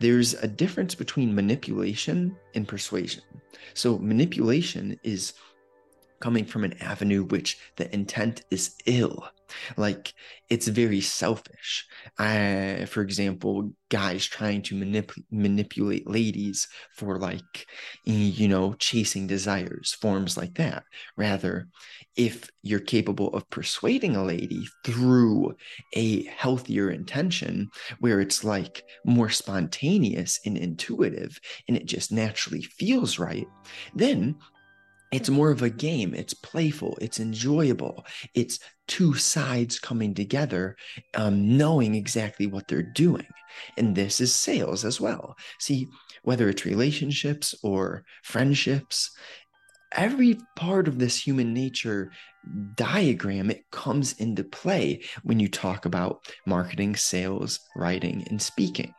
there's 0.00 0.34
a 0.34 0.48
difference 0.48 0.94
between 0.94 1.34
manipulation 1.34 2.34
and 2.54 2.66
persuasion 2.66 3.22
so 3.74 3.98
manipulation 3.98 4.98
is 5.02 5.34
coming 6.20 6.44
from 6.44 6.64
an 6.64 6.74
avenue 6.82 7.24
which 7.24 7.58
the 7.76 7.92
intent 7.94 8.42
is 8.50 8.74
ill 8.86 9.28
like 9.76 10.12
it's 10.50 10.68
very 10.68 11.00
selfish 11.00 11.86
I, 12.18 12.86
for 12.88 13.02
example, 13.02 13.72
guys 13.90 14.26
trying 14.26 14.62
to 14.62 14.74
manip- 14.74 15.24
manipulate 15.30 16.08
ladies 16.08 16.66
for 16.96 17.18
like, 17.18 17.66
you 18.04 18.48
know, 18.48 18.74
chasing 18.74 19.26
desires, 19.26 19.96
forms 20.00 20.36
like 20.36 20.54
that. 20.54 20.84
Rather, 21.16 21.68
if 22.16 22.50
you're 22.62 22.80
capable 22.80 23.28
of 23.34 23.48
persuading 23.50 24.16
a 24.16 24.24
lady 24.24 24.66
through 24.84 25.54
a 25.94 26.24
healthier 26.24 26.90
intention, 26.90 27.70
where 28.00 28.20
it's 28.20 28.42
like 28.42 28.82
more 29.04 29.28
spontaneous 29.28 30.40
and 30.44 30.56
intuitive 30.56 31.38
and 31.68 31.76
it 31.76 31.86
just 31.86 32.10
naturally 32.10 32.62
feels 32.62 33.18
right, 33.18 33.46
then 33.94 34.36
it's 35.10 35.30
more 35.30 35.50
of 35.50 35.62
a 35.62 35.70
game. 35.70 36.14
It's 36.14 36.34
playful. 36.34 36.98
It's 37.00 37.20
enjoyable. 37.20 38.04
It's 38.34 38.60
two 38.86 39.14
sides 39.14 39.78
coming 39.78 40.14
together, 40.14 40.76
um, 41.14 41.56
knowing 41.56 41.94
exactly 41.94 42.46
what 42.46 42.68
they're 42.68 42.82
doing. 42.82 43.26
And 43.76 43.94
this 43.94 44.20
is 44.20 44.34
sales 44.34 44.84
as 44.84 45.00
well. 45.00 45.36
See, 45.58 45.88
whether 46.22 46.48
it's 46.48 46.66
relationships 46.66 47.54
or 47.62 48.04
friendships, 48.22 49.10
every 49.92 50.38
part 50.56 50.88
of 50.88 50.98
this 50.98 51.16
human 51.16 51.54
nature 51.54 52.10
diagram 52.74 53.50
it 53.50 53.64
comes 53.70 54.12
into 54.14 54.44
play 54.44 55.02
when 55.22 55.40
you 55.40 55.48
talk 55.48 55.84
about 55.84 56.20
marketing 56.46 56.94
sales 56.94 57.60
writing 57.76 58.24
and 58.28 58.40
speaking 58.40 58.92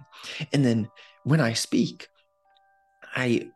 and 0.51 0.65
then 0.65 0.87
when 1.23 1.39
i 1.39 1.53
speak 1.53 2.07
i 3.15 3.47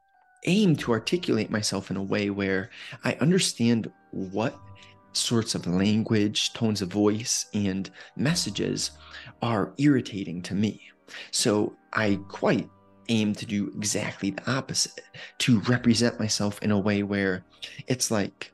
aim 0.46 0.76
to 0.78 0.92
articulate 0.92 1.50
myself 1.50 1.90
in 1.92 1.98
a 1.98 2.04
way 2.04 2.30
where 2.30 2.70
I 3.04 3.14
understand 3.22 3.92
what 4.12 4.60
sorts 5.14 5.56
of 5.56 5.68
language, 5.68 6.54
tones 6.54 6.82
of 6.82 6.90
voice, 6.90 7.46
and 7.54 7.90
messages 8.16 8.92
are 9.42 9.74
irritating 9.78 10.42
to 10.44 10.56
me. 10.56 10.82
So 11.32 11.76
I 11.94 12.20
quite 12.28 12.70
aim 13.10 13.34
to 13.36 13.46
do 13.46 13.72
exactly 13.76 14.32
the 14.32 14.52
opposite, 14.52 15.02
to 15.40 15.60
represent 15.62 16.20
myself 16.20 16.62
in 16.62 16.72
a 16.72 16.80
way 16.80 17.04
where 17.04 17.44
it's 17.88 18.10
like 18.12 18.52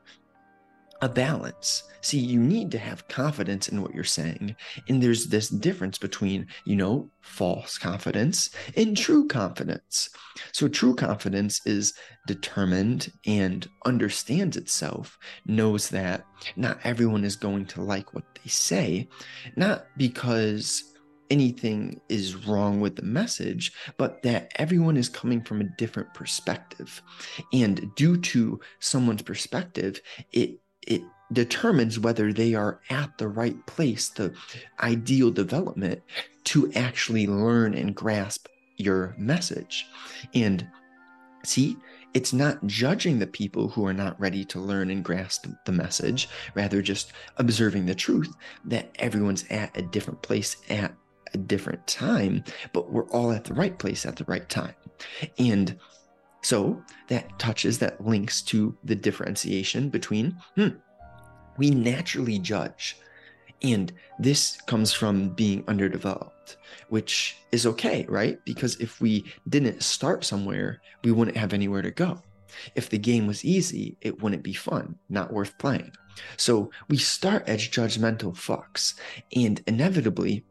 a 1.02 1.08
balance. 1.08 1.84
See, 2.02 2.18
you 2.18 2.40
need 2.40 2.70
to 2.72 2.78
have 2.78 3.08
confidence 3.08 3.68
in 3.68 3.82
what 3.82 3.94
you're 3.94 4.04
saying. 4.04 4.56
And 4.88 5.02
there's 5.02 5.26
this 5.26 5.48
difference 5.48 5.98
between, 5.98 6.46
you 6.64 6.76
know, 6.76 7.10
false 7.20 7.76
confidence 7.76 8.50
and 8.76 8.96
true 8.96 9.26
confidence. 9.26 10.08
So, 10.52 10.68
true 10.68 10.94
confidence 10.94 11.60
is 11.66 11.94
determined 12.26 13.12
and 13.26 13.68
understands 13.84 14.56
itself, 14.56 15.18
knows 15.46 15.90
that 15.90 16.24
not 16.56 16.78
everyone 16.84 17.24
is 17.24 17.36
going 17.36 17.66
to 17.66 17.82
like 17.82 18.14
what 18.14 18.24
they 18.42 18.48
say, 18.48 19.08
not 19.56 19.86
because 19.98 20.84
anything 21.30 22.00
is 22.08 22.46
wrong 22.46 22.80
with 22.80 22.96
the 22.96 23.02
message, 23.02 23.72
but 23.96 24.22
that 24.22 24.52
everyone 24.56 24.96
is 24.96 25.08
coming 25.08 25.40
from 25.40 25.60
a 25.60 25.76
different 25.78 26.12
perspective. 26.12 27.00
And 27.52 27.94
due 27.94 28.16
to 28.18 28.60
someone's 28.80 29.22
perspective, 29.22 30.00
it 30.32 30.58
it 30.86 31.02
determines 31.32 31.98
whether 31.98 32.32
they 32.32 32.54
are 32.54 32.80
at 32.90 33.16
the 33.18 33.28
right 33.28 33.64
place, 33.66 34.08
the 34.08 34.34
ideal 34.80 35.30
development 35.30 36.02
to 36.44 36.72
actually 36.72 37.26
learn 37.26 37.74
and 37.74 37.94
grasp 37.94 38.48
your 38.76 39.14
message. 39.18 39.86
And 40.34 40.66
see, 41.44 41.76
it's 42.14 42.32
not 42.32 42.66
judging 42.66 43.18
the 43.18 43.26
people 43.26 43.68
who 43.68 43.86
are 43.86 43.92
not 43.92 44.18
ready 44.20 44.44
to 44.46 44.58
learn 44.58 44.90
and 44.90 45.04
grasp 45.04 45.46
the 45.64 45.72
message, 45.72 46.28
rather, 46.54 46.82
just 46.82 47.12
observing 47.36 47.86
the 47.86 47.94
truth 47.94 48.34
that 48.64 48.90
everyone's 48.98 49.44
at 49.50 49.76
a 49.76 49.82
different 49.82 50.20
place 50.22 50.56
at 50.68 50.92
a 51.32 51.38
different 51.38 51.86
time, 51.86 52.42
but 52.72 52.90
we're 52.90 53.08
all 53.10 53.30
at 53.30 53.44
the 53.44 53.54
right 53.54 53.78
place 53.78 54.04
at 54.04 54.16
the 54.16 54.24
right 54.24 54.48
time. 54.48 54.74
And 55.38 55.78
so 56.42 56.82
that 57.08 57.38
touches, 57.38 57.78
that 57.78 58.04
links 58.04 58.42
to 58.42 58.76
the 58.84 58.94
differentiation 58.94 59.88
between, 59.88 60.36
hmm, 60.54 60.68
we 61.56 61.70
naturally 61.70 62.38
judge. 62.38 62.96
And 63.62 63.92
this 64.18 64.58
comes 64.62 64.92
from 64.92 65.30
being 65.30 65.64
underdeveloped, 65.68 66.56
which 66.88 67.36
is 67.52 67.66
okay, 67.66 68.06
right? 68.08 68.42
Because 68.46 68.76
if 68.80 69.00
we 69.00 69.24
didn't 69.48 69.82
start 69.82 70.24
somewhere, 70.24 70.80
we 71.04 71.12
wouldn't 71.12 71.36
have 71.36 71.52
anywhere 71.52 71.82
to 71.82 71.90
go. 71.90 72.22
If 72.74 72.88
the 72.88 72.98
game 72.98 73.26
was 73.26 73.44
easy, 73.44 73.96
it 74.00 74.22
wouldn't 74.22 74.42
be 74.42 74.54
fun, 74.54 74.96
not 75.08 75.32
worth 75.32 75.56
playing. 75.58 75.92
So 76.36 76.70
we 76.88 76.96
start 76.96 77.48
as 77.48 77.60
judgmental 77.60 78.34
fucks. 78.34 78.94
And 79.36 79.62
inevitably, 79.66 80.44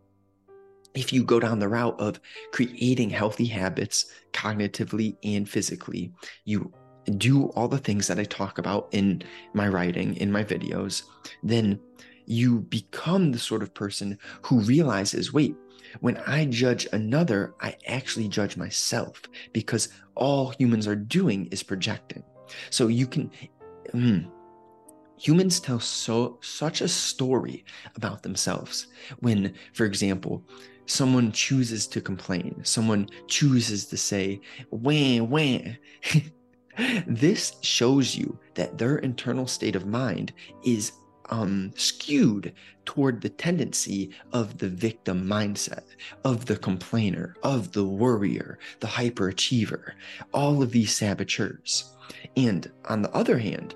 if 0.93 1.13
you 1.13 1.23
go 1.23 1.39
down 1.39 1.59
the 1.59 1.67
route 1.67 1.99
of 1.99 2.19
creating 2.51 3.09
healthy 3.09 3.45
habits 3.45 4.11
cognitively 4.33 5.15
and 5.23 5.47
physically, 5.47 6.11
you 6.45 6.71
do 7.17 7.45
all 7.49 7.67
the 7.67 7.77
things 7.77 8.07
that 8.07 8.19
I 8.19 8.23
talk 8.25 8.57
about 8.57 8.89
in 8.91 9.23
my 9.53 9.67
writing, 9.67 10.15
in 10.17 10.31
my 10.31 10.43
videos, 10.43 11.03
then 11.43 11.79
you 12.25 12.59
become 12.61 13.31
the 13.31 13.39
sort 13.39 13.63
of 13.63 13.73
person 13.73 14.17
who 14.43 14.59
realizes 14.61 15.33
wait, 15.33 15.55
when 16.01 16.17
I 16.27 16.45
judge 16.45 16.87
another, 16.93 17.55
I 17.61 17.75
actually 17.87 18.27
judge 18.27 18.57
myself 18.57 19.21
because 19.53 19.89
all 20.15 20.53
humans 20.59 20.87
are 20.87 20.95
doing 20.95 21.47
is 21.47 21.63
projecting. 21.63 22.23
So 22.69 22.87
you 22.87 23.07
can. 23.07 23.31
Mm, 23.93 24.29
humans 25.19 25.59
tell 25.59 25.79
so 25.79 26.37
such 26.41 26.81
a 26.81 26.87
story 26.87 27.65
about 27.95 28.23
themselves 28.23 28.87
when 29.19 29.53
for 29.73 29.85
example 29.85 30.43
someone 30.89 31.31
chooses 31.31 31.87
to 31.87 32.01
complain 32.01 32.59
someone 32.63 33.07
chooses 33.27 33.85
to 33.85 33.97
say 33.97 34.39
wah 34.71 35.19
wah 35.21 35.59
this 37.07 37.57
shows 37.61 38.15
you 38.15 38.37
that 38.55 38.77
their 38.77 38.97
internal 38.97 39.47
state 39.47 39.75
of 39.75 39.85
mind 39.85 40.33
is 40.63 40.93
um, 41.29 41.71
skewed 41.75 42.53
toward 42.85 43.21
the 43.21 43.29
tendency 43.29 44.11
of 44.33 44.57
the 44.57 44.69
victim 44.69 45.25
mindset, 45.25 45.83
of 46.23 46.45
the 46.45 46.57
complainer, 46.57 47.35
of 47.43 47.71
the 47.71 47.85
worrier, 47.85 48.57
the 48.79 48.87
hyperachiever, 48.87 49.91
all 50.33 50.61
of 50.61 50.71
these 50.71 50.95
saboteurs. 50.95 51.95
And 52.35 52.71
on 52.85 53.01
the 53.01 53.11
other 53.11 53.37
hand, 53.37 53.75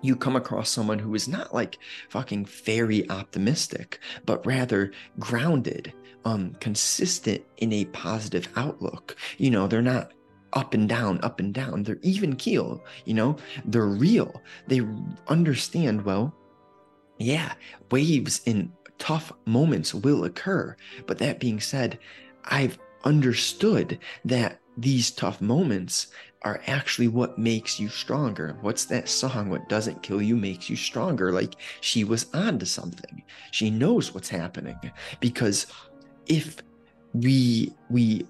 you 0.00 0.16
come 0.16 0.34
across 0.34 0.68
someone 0.68 0.98
who 0.98 1.14
is 1.14 1.28
not 1.28 1.54
like 1.54 1.78
fucking 2.08 2.46
fairy 2.46 3.08
optimistic, 3.08 4.00
but 4.26 4.44
rather 4.44 4.92
grounded, 5.18 5.92
um, 6.24 6.54
consistent 6.60 7.42
in 7.58 7.72
a 7.72 7.84
positive 7.86 8.48
outlook. 8.56 9.16
You 9.38 9.50
know, 9.50 9.66
they're 9.66 9.82
not 9.82 10.12
up 10.52 10.74
and 10.74 10.88
down, 10.88 11.20
up 11.22 11.40
and 11.40 11.52
down. 11.54 11.82
They're 11.82 11.98
even 12.02 12.36
keel, 12.36 12.82
you 13.04 13.14
know, 13.14 13.36
they're 13.64 13.86
real. 13.86 14.40
They 14.66 14.82
understand, 15.28 16.04
well, 16.04 16.34
yeah, 17.18 17.54
waves 17.90 18.42
in 18.44 18.72
tough 18.98 19.32
moments 19.46 19.94
will 19.94 20.24
occur. 20.24 20.76
But 21.06 21.18
that 21.18 21.40
being 21.40 21.60
said, 21.60 21.98
I've 22.44 22.78
understood 23.04 23.98
that 24.24 24.60
these 24.76 25.10
tough 25.10 25.40
moments 25.40 26.08
are 26.42 26.60
actually 26.66 27.08
what 27.08 27.38
makes 27.38 27.78
you 27.78 27.88
stronger. 27.88 28.56
What's 28.62 28.84
that 28.86 29.08
song? 29.08 29.48
What 29.48 29.68
doesn't 29.68 30.02
kill 30.02 30.20
you 30.20 30.36
makes 30.36 30.68
you 30.68 30.76
stronger. 30.76 31.32
Like 31.32 31.54
she 31.80 32.04
was 32.04 32.26
onto 32.34 32.66
something. 32.66 33.22
She 33.52 33.70
knows 33.70 34.12
what's 34.12 34.28
happening 34.28 34.78
because 35.20 35.66
if 36.26 36.56
we 37.14 37.72
we 37.90 38.26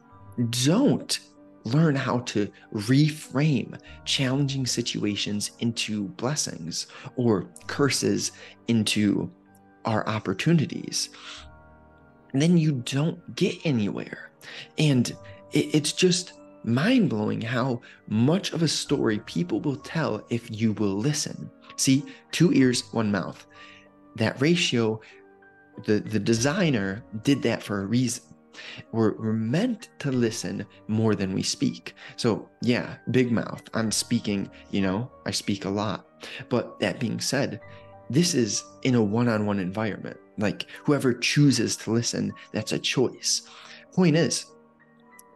don't 0.50 1.20
learn 1.64 1.94
how 1.94 2.18
to 2.20 2.50
reframe 2.74 3.78
challenging 4.04 4.66
situations 4.66 5.52
into 5.60 6.08
blessings 6.08 6.88
or 7.16 7.46
curses 7.66 8.32
into 8.68 9.30
our 9.84 10.06
opportunities, 10.08 11.10
then 12.32 12.56
you 12.56 12.72
don't 12.84 13.36
get 13.36 13.56
anywhere. 13.64 14.30
And 14.78 15.14
it's 15.52 15.92
just 15.92 16.32
mind 16.64 17.10
blowing 17.10 17.40
how 17.40 17.80
much 18.08 18.52
of 18.52 18.62
a 18.62 18.68
story 18.68 19.18
people 19.20 19.60
will 19.60 19.76
tell 19.76 20.24
if 20.30 20.48
you 20.50 20.72
will 20.72 20.96
listen. 20.96 21.50
See, 21.76 22.04
two 22.30 22.52
ears, 22.52 22.82
one 22.92 23.10
mouth. 23.10 23.46
That 24.16 24.40
ratio, 24.40 25.00
the, 25.84 26.00
the 26.00 26.18
designer 26.18 27.04
did 27.22 27.42
that 27.42 27.62
for 27.62 27.82
a 27.82 27.86
reason 27.86 28.22
we're, 28.92 29.14
we're 29.14 29.32
meant 29.32 29.88
to 30.00 30.12
listen 30.12 30.66
more 30.88 31.14
than 31.14 31.32
we 31.32 31.42
speak. 31.42 31.94
So, 32.16 32.48
yeah, 32.60 32.96
big 33.10 33.32
mouth. 33.32 33.62
I'm 33.74 33.90
speaking, 33.90 34.50
you 34.70 34.82
know, 34.82 35.10
I 35.26 35.30
speak 35.30 35.64
a 35.64 35.70
lot. 35.70 36.06
But 36.48 36.78
that 36.80 37.00
being 37.00 37.20
said, 37.20 37.60
this 38.10 38.34
is 38.34 38.62
in 38.82 38.94
a 38.94 39.02
one 39.02 39.28
on 39.28 39.46
one 39.46 39.58
environment. 39.58 40.18
Like, 40.38 40.66
whoever 40.84 41.12
chooses 41.12 41.76
to 41.78 41.92
listen, 41.92 42.32
that's 42.52 42.72
a 42.72 42.78
choice. 42.78 43.42
Point 43.94 44.16
is, 44.16 44.46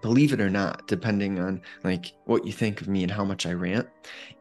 believe 0.01 0.33
it 0.33 0.41
or 0.41 0.51
not, 0.51 0.87
depending 0.87 1.41
on 1.41 1.61
like 1.85 2.13
what 2.25 2.47
you 2.47 2.53
think 2.53 2.81
of 2.81 2.89
me 2.89 3.03
and 3.03 3.13
how 3.13 3.25
much 3.25 3.47
I 3.47 3.53
rant, 3.53 3.89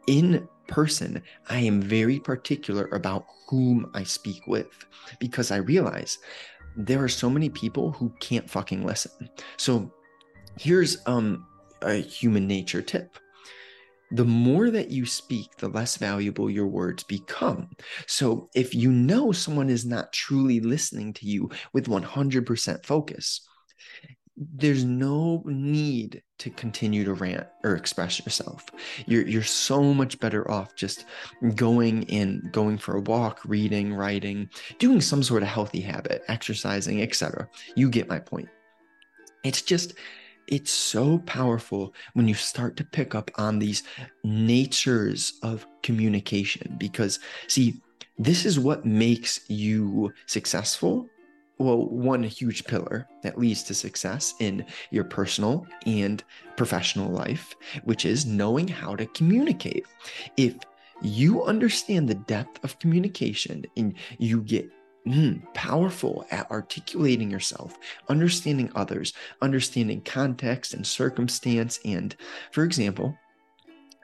in 0.07 0.47
person, 0.67 1.21
I 1.49 1.59
am 1.59 1.81
very 1.81 2.19
particular 2.19 2.87
about 2.87 3.25
whom 3.47 3.89
I 3.93 4.03
speak 4.03 4.41
with 4.47 4.67
because 5.19 5.51
I 5.51 5.57
realize 5.57 6.17
there 6.75 7.03
are 7.03 7.09
so 7.09 7.29
many 7.29 7.49
people 7.49 7.91
who 7.91 8.11
can't 8.19 8.49
fucking 8.49 8.85
listen. 8.85 9.29
So 9.57 9.91
here's 10.57 10.97
um 11.05 11.45
a 11.81 11.95
human 11.95 12.47
nature 12.47 12.81
tip 12.81 13.17
the 14.11 14.25
more 14.25 14.69
that 14.69 14.91
you 14.91 15.05
speak, 15.05 15.57
the 15.57 15.67
less 15.67 15.97
valuable 15.97 16.49
your 16.49 16.67
words 16.67 17.03
become. 17.03 17.69
So, 18.07 18.49
if 18.53 18.75
you 18.75 18.91
know 18.91 19.31
someone 19.31 19.69
is 19.69 19.85
not 19.85 20.13
truly 20.13 20.59
listening 20.59 21.13
to 21.13 21.25
you 21.25 21.49
with 21.73 21.87
100% 21.87 22.85
focus, 22.85 23.41
there's 24.37 24.83
no 24.83 25.41
need 25.45 26.21
to 26.39 26.49
continue 26.49 27.05
to 27.05 27.13
rant 27.13 27.47
or 27.63 27.75
express 27.75 28.19
yourself. 28.19 28.65
You're 29.05 29.25
you're 29.27 29.43
so 29.43 29.93
much 29.93 30.19
better 30.19 30.49
off 30.51 30.75
just 30.75 31.05
going 31.55 32.03
in, 32.03 32.49
going 32.51 32.77
for 32.77 32.97
a 32.97 33.01
walk, 33.01 33.39
reading, 33.45 33.93
writing, 33.93 34.49
doing 34.77 34.99
some 34.99 35.23
sort 35.23 35.43
of 35.43 35.49
healthy 35.49 35.79
habit, 35.79 36.23
exercising, 36.27 37.01
etc. 37.01 37.47
You 37.75 37.89
get 37.89 38.09
my 38.09 38.19
point. 38.19 38.49
It's 39.43 39.61
just 39.61 39.93
it's 40.47 40.71
so 40.71 41.19
powerful 41.19 41.93
when 42.13 42.27
you 42.27 42.33
start 42.33 42.75
to 42.77 42.83
pick 42.83 43.15
up 43.15 43.31
on 43.35 43.57
these 43.57 43.83
natures 44.23 45.39
of 45.43 45.65
communication 45.81 46.75
because 46.77 47.19
see 47.47 47.81
this 48.17 48.45
is 48.45 48.59
what 48.59 48.85
makes 48.85 49.49
you 49.49 50.13
successful 50.25 51.09
well 51.57 51.87
one 51.87 52.23
huge 52.23 52.65
pillar 52.65 53.07
that 53.21 53.37
leads 53.37 53.63
to 53.63 53.73
success 53.73 54.33
in 54.39 54.65
your 54.91 55.03
personal 55.03 55.65
and 55.85 56.23
professional 56.57 57.11
life 57.11 57.55
which 57.83 58.05
is 58.05 58.25
knowing 58.25 58.67
how 58.67 58.95
to 58.95 59.05
communicate 59.07 59.85
if 60.37 60.55
you 61.01 61.43
understand 61.43 62.07
the 62.07 62.15
depth 62.15 62.63
of 62.63 62.79
communication 62.79 63.65
and 63.75 63.95
you 64.17 64.41
get 64.41 64.69
mm, 65.07 65.41
powerful 65.53 66.25
at 66.31 66.49
articulating 66.49 67.29
yourself, 67.29 67.77
understanding 68.09 68.71
others, 68.75 69.13
understanding 69.41 70.01
context 70.01 70.73
and 70.73 70.85
circumstance. 70.85 71.79
And 71.85 72.15
for 72.51 72.63
example, 72.63 73.17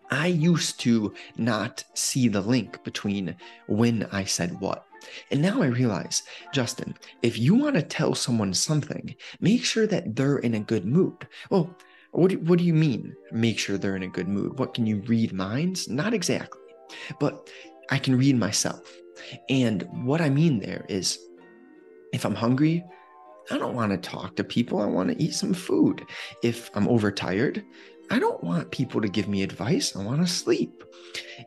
I 0.10 0.28
used 0.28 0.80
to 0.82 1.14
not 1.38 1.84
see 1.94 2.28
the 2.28 2.42
link 2.42 2.84
between 2.84 3.36
when 3.68 4.08
I 4.12 4.26
said 4.26 4.60
what. 4.60 4.86
And 5.32 5.42
now 5.42 5.62
I 5.62 5.68
realize, 5.68 6.24
Justin, 6.54 6.96
if 7.22 7.38
you 7.38 7.56
want 7.56 7.76
to 7.76 7.82
tell 7.82 8.16
someone 8.16 8.54
something, 8.54 9.16
make 9.40 9.64
sure 9.64 9.88
that 9.88 10.16
they're 10.16 10.40
in 10.40 10.56
a 10.56 10.60
good 10.60 10.86
mood. 10.86 11.28
Well, 11.50 11.76
what 12.12 12.32
do, 12.32 12.40
what 12.40 12.60
do 12.60 12.66
you 12.66 12.74
mean, 12.74 13.16
make 13.32 13.58
sure 13.58 13.78
they're 13.78 13.96
in 13.96 14.04
a 14.04 14.08
good 14.08 14.28
mood? 14.28 14.60
What 14.60 14.74
can 14.74 14.86
you 14.86 15.02
read 15.08 15.34
minds? 15.34 15.88
Not 15.88 16.14
exactly. 16.14 16.60
But 17.20 17.50
I 17.90 17.98
can 17.98 18.18
read 18.18 18.38
myself. 18.38 18.82
And 19.50 19.88
what 20.04 20.22
I 20.22 20.30
mean 20.30 20.60
there 20.60 20.86
is 20.90 21.20
if 22.14 22.26
I'm 22.26 22.36
hungry, 22.36 22.84
I 23.50 23.58
don't 23.58 23.76
want 23.76 23.92
to 23.92 23.98
talk 23.98 24.36
to 24.36 24.44
people. 24.44 24.80
I 24.82 24.86
want 24.86 25.10
to 25.10 25.22
eat 25.22 25.34
some 25.34 25.54
food. 25.54 26.06
If 26.44 26.70
I'm 26.76 26.88
overtired, 26.88 27.64
I 28.12 28.20
don't 28.20 28.44
want 28.44 28.72
people 28.72 29.00
to 29.00 29.08
give 29.08 29.30
me 29.30 29.42
advice. 29.42 29.96
I 29.96 30.04
want 30.04 30.20
to 30.20 30.28
sleep. 30.28 30.84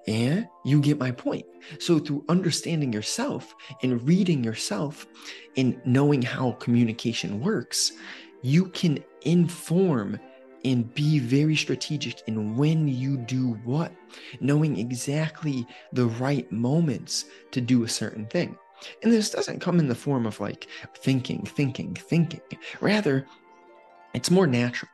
And 0.06 0.48
you 0.64 0.80
get 0.80 0.98
my 0.98 1.10
point. 1.10 1.44
So, 1.78 1.98
through 1.98 2.24
understanding 2.30 2.90
yourself 2.90 3.54
and 3.82 4.02
reading 4.08 4.42
yourself 4.42 5.06
and 5.58 5.78
knowing 5.84 6.22
how 6.22 6.52
communication 6.52 7.40
works, 7.40 7.92
you 8.40 8.66
can 8.70 9.04
inform 9.22 10.18
and 10.64 10.92
be 10.94 11.18
very 11.18 11.54
strategic 11.54 12.26
in 12.26 12.56
when 12.56 12.88
you 12.88 13.18
do 13.18 13.60
what, 13.64 13.92
knowing 14.40 14.78
exactly 14.78 15.66
the 15.92 16.06
right 16.06 16.50
moments 16.50 17.26
to 17.50 17.60
do 17.60 17.84
a 17.84 17.88
certain 17.88 18.24
thing. 18.26 18.56
And 19.02 19.12
this 19.12 19.28
doesn't 19.28 19.60
come 19.60 19.78
in 19.78 19.88
the 19.88 19.94
form 19.94 20.24
of 20.24 20.40
like 20.40 20.68
thinking, 20.96 21.44
thinking, 21.44 21.94
thinking. 21.94 22.40
Rather, 22.80 23.26
it's 24.14 24.30
more 24.30 24.46
natural. 24.46 24.90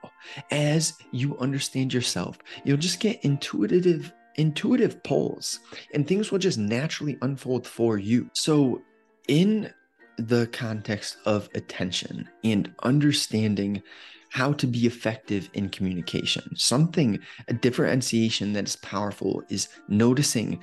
As 0.51 0.95
you 1.13 1.39
understand 1.39 1.93
yourself, 1.95 2.39
you'll 2.65 2.77
just 2.77 3.01
get 3.01 3.25
intuitive 3.25 4.13
intuitive 4.37 5.03
pulls 5.03 5.59
and 5.93 6.07
things 6.07 6.31
will 6.31 6.39
just 6.39 6.57
naturally 6.57 7.19
unfold 7.21 7.67
for 7.67 7.99
you. 7.99 8.31
So 8.33 8.81
in 9.29 9.71
the 10.19 10.47
context 10.49 11.19
of 11.27 11.49
attention 11.55 12.29
and 12.45 12.73
understanding 12.83 13.83
how 14.31 14.53
to 14.53 14.67
be 14.67 14.87
effective 14.87 15.51
in 15.55 15.69
communication. 15.69 16.57
Something, 16.57 17.19
a 17.49 17.53
differentiation 17.53 18.53
that 18.53 18.69
is 18.69 18.77
powerful 18.77 19.43
is 19.49 19.69
noticing 19.89 20.61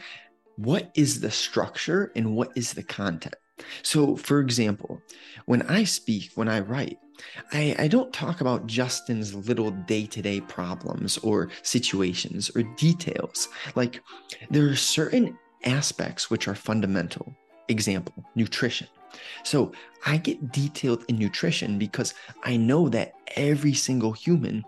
what 0.56 0.90
is 0.96 1.20
the 1.20 1.32
structure 1.32 2.12
and 2.16 2.36
what 2.36 2.52
is 2.56 2.74
the 2.74 2.84
content. 2.84 3.36
So, 3.84 4.16
for 4.16 4.40
example, 4.40 5.02
when 5.46 5.64
I 5.64 5.84
speak, 5.84 6.32
when 6.36 6.48
I 6.48 6.62
write, 6.62 6.98
I, 7.52 7.76
I 7.80 7.88
don't 7.88 8.14
talk 8.14 8.42
about 8.42 8.68
Justin's 8.68 9.34
little 9.34 9.72
day 9.72 10.06
to 10.08 10.22
day 10.22 10.42
problems 10.42 11.18
or 11.20 11.50
situations 11.64 12.52
or 12.56 12.64
details. 12.64 13.50
Like, 13.76 14.02
there 14.50 14.68
are 14.68 14.76
certain 14.76 15.38
aspects 15.64 16.30
which 16.30 16.48
are 16.48 16.56
fundamental. 16.56 17.36
Example, 17.70 18.24
nutrition. 18.36 18.88
So 19.44 19.72
I 20.06 20.18
get 20.18 20.52
detailed 20.52 21.04
in 21.08 21.18
nutrition 21.18 21.78
because 21.78 22.14
I 22.44 22.58
know 22.58 22.90
that 22.90 23.14
every 23.36 23.74
single 23.74 24.12
human 24.12 24.64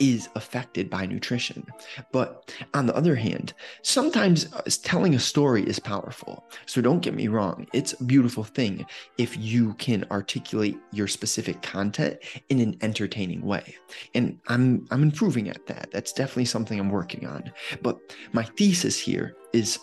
is 0.00 0.28
affected 0.34 0.90
by 0.90 1.06
nutrition. 1.06 1.64
But 2.10 2.52
on 2.74 2.86
the 2.86 2.96
other 2.96 3.14
hand, 3.14 3.52
sometimes 3.82 4.52
uh, 4.52 4.62
telling 4.82 5.14
a 5.14 5.20
story 5.20 5.62
is 5.62 5.78
powerful. 5.78 6.48
So 6.66 6.80
don't 6.80 7.00
get 7.00 7.14
me 7.14 7.28
wrong, 7.28 7.66
it's 7.72 7.92
a 7.92 8.04
beautiful 8.04 8.42
thing 8.42 8.86
if 9.18 9.36
you 9.36 9.74
can 9.74 10.04
articulate 10.10 10.78
your 10.92 11.06
specific 11.06 11.60
content 11.62 12.18
in 12.48 12.60
an 12.60 12.76
entertaining 12.80 13.42
way. 13.42 13.76
And 14.14 14.40
I'm 14.48 14.86
I'm 14.90 15.02
improving 15.02 15.48
at 15.48 15.66
that. 15.66 15.90
That's 15.92 16.12
definitely 16.12 16.46
something 16.46 16.80
I'm 16.80 16.90
working 16.90 17.26
on. 17.26 17.52
But 17.82 17.98
my 18.32 18.44
thesis 18.44 18.98
here 18.98 19.36
is 19.52 19.78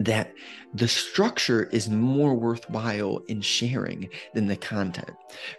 that 0.00 0.32
the 0.72 0.88
structure 0.88 1.64
is 1.64 1.88
more 1.88 2.34
worthwhile 2.34 3.18
in 3.28 3.40
sharing 3.40 4.08
than 4.34 4.46
the 4.46 4.56
content. 4.56 5.10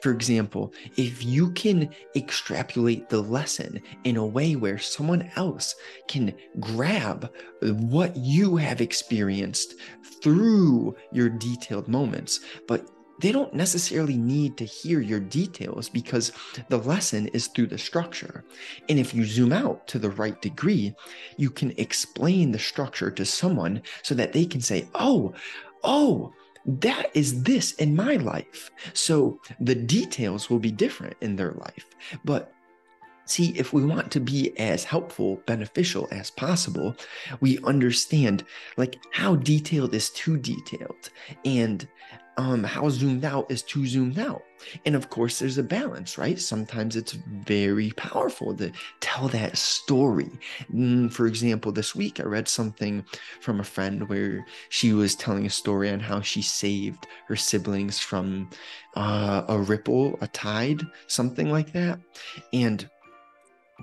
For 0.01 0.12
example, 0.12 0.73
if 0.97 1.23
you 1.23 1.51
can 1.51 1.89
extrapolate 2.15 3.08
the 3.10 3.21
lesson 3.21 3.82
in 4.04 4.17
a 4.17 4.25
way 4.25 4.56
where 4.56 4.80
someone 4.80 5.32
else 5.36 5.75
can 6.08 6.34
grab 6.60 7.32
what 7.62 8.17
you 8.17 8.58
have 8.58 8.82
experienced 8.82 9.75
through 10.23 10.95
your 11.12 11.30
detailed 11.30 11.88
moments, 11.88 12.39
but 12.67 12.89
they 13.22 13.32
don't 13.32 13.54
necessarily 13.54 14.18
need 14.18 14.58
to 14.58 14.66
hear 14.66 15.00
your 15.00 15.20
details 15.20 15.90
because 15.90 16.32
the 16.70 16.78
lesson 16.78 17.28
is 17.30 17.48
through 17.48 17.68
the 17.68 17.78
structure. 17.78 18.44
And 18.90 19.00
if 19.00 19.14
you 19.14 19.26
zoom 19.26 19.54
out 19.54 19.88
to 19.88 20.00
the 20.00 20.10
right 20.10 20.42
degree, 20.42 20.94
you 21.38 21.50
can 21.50 21.74
explain 21.78 22.52
the 22.52 22.60
structure 22.60 23.12
to 23.12 23.26
someone 23.26 23.82
so 24.02 24.16
that 24.16 24.34
they 24.34 24.46
can 24.46 24.62
say, 24.62 24.88
oh, 24.96 25.34
oh, 25.84 26.34
that 26.66 27.10
is 27.16 27.44
this 27.44 27.74
in 27.74 27.96
my 27.96 28.16
life. 28.16 28.70
So 28.94 29.40
the 29.60 29.76
details 29.76 30.50
will 30.50 30.60
be 30.60 30.72
different 30.72 31.16
in 31.22 31.36
their 31.36 31.54
life. 31.54 31.86
But 32.26 32.54
See, 33.26 33.54
if 33.56 33.72
we 33.72 33.86
want 33.86 34.12
to 34.12 34.20
be 34.20 34.58
as 34.60 34.84
helpful, 34.84 35.42
beneficial 35.46 36.06
as 36.12 36.30
possible, 36.30 36.98
we 37.40 37.60
understand 37.60 38.44
like 38.76 38.98
how 39.12 39.38
detailed 39.38 39.94
is 39.94 40.10
too 40.10 40.38
detailed 40.38 41.12
and 41.46 41.88
um, 42.38 42.63
how 42.63 42.89
zoomed 42.89 43.26
out 43.26 43.52
is 43.52 43.62
too 43.62 43.86
zoomed 43.86 44.17
out. 44.17 44.44
And 44.86 44.96
of 44.96 45.10
course, 45.10 45.39
there's 45.39 45.58
a 45.58 45.63
balance, 45.63 46.17
right? 46.17 46.39
Sometimes 46.39 46.96
it's 46.96 47.13
very 47.13 47.91
powerful 47.91 48.56
to 48.56 48.72
tell 49.00 49.28
that 49.30 49.58
story. 49.58 50.30
Mm, 50.74 51.12
for 51.12 51.28
example, 51.28 51.72
this 51.72 51.96
week 51.96 52.20
I 52.20 52.24
read 52.24 52.48
something 52.48 53.04
from 53.41 53.60
a 53.60 53.65
friend 53.65 54.08
where 54.08 54.46
she 54.70 54.94
was 54.94 55.15
telling 55.15 55.46
a 55.46 55.50
story 55.50 55.89
on 55.89 56.00
how 56.00 56.22
she 56.22 56.41
saved 56.41 57.08
her 57.28 57.36
siblings 57.36 58.00
from 58.00 58.50
uh, 58.96 59.44
a 59.48 59.58
ripple, 59.58 60.17
a 60.22 60.28
tide, 60.28 60.82
something 61.08 61.52
like 61.52 61.74
that. 61.74 62.00
And 62.54 62.88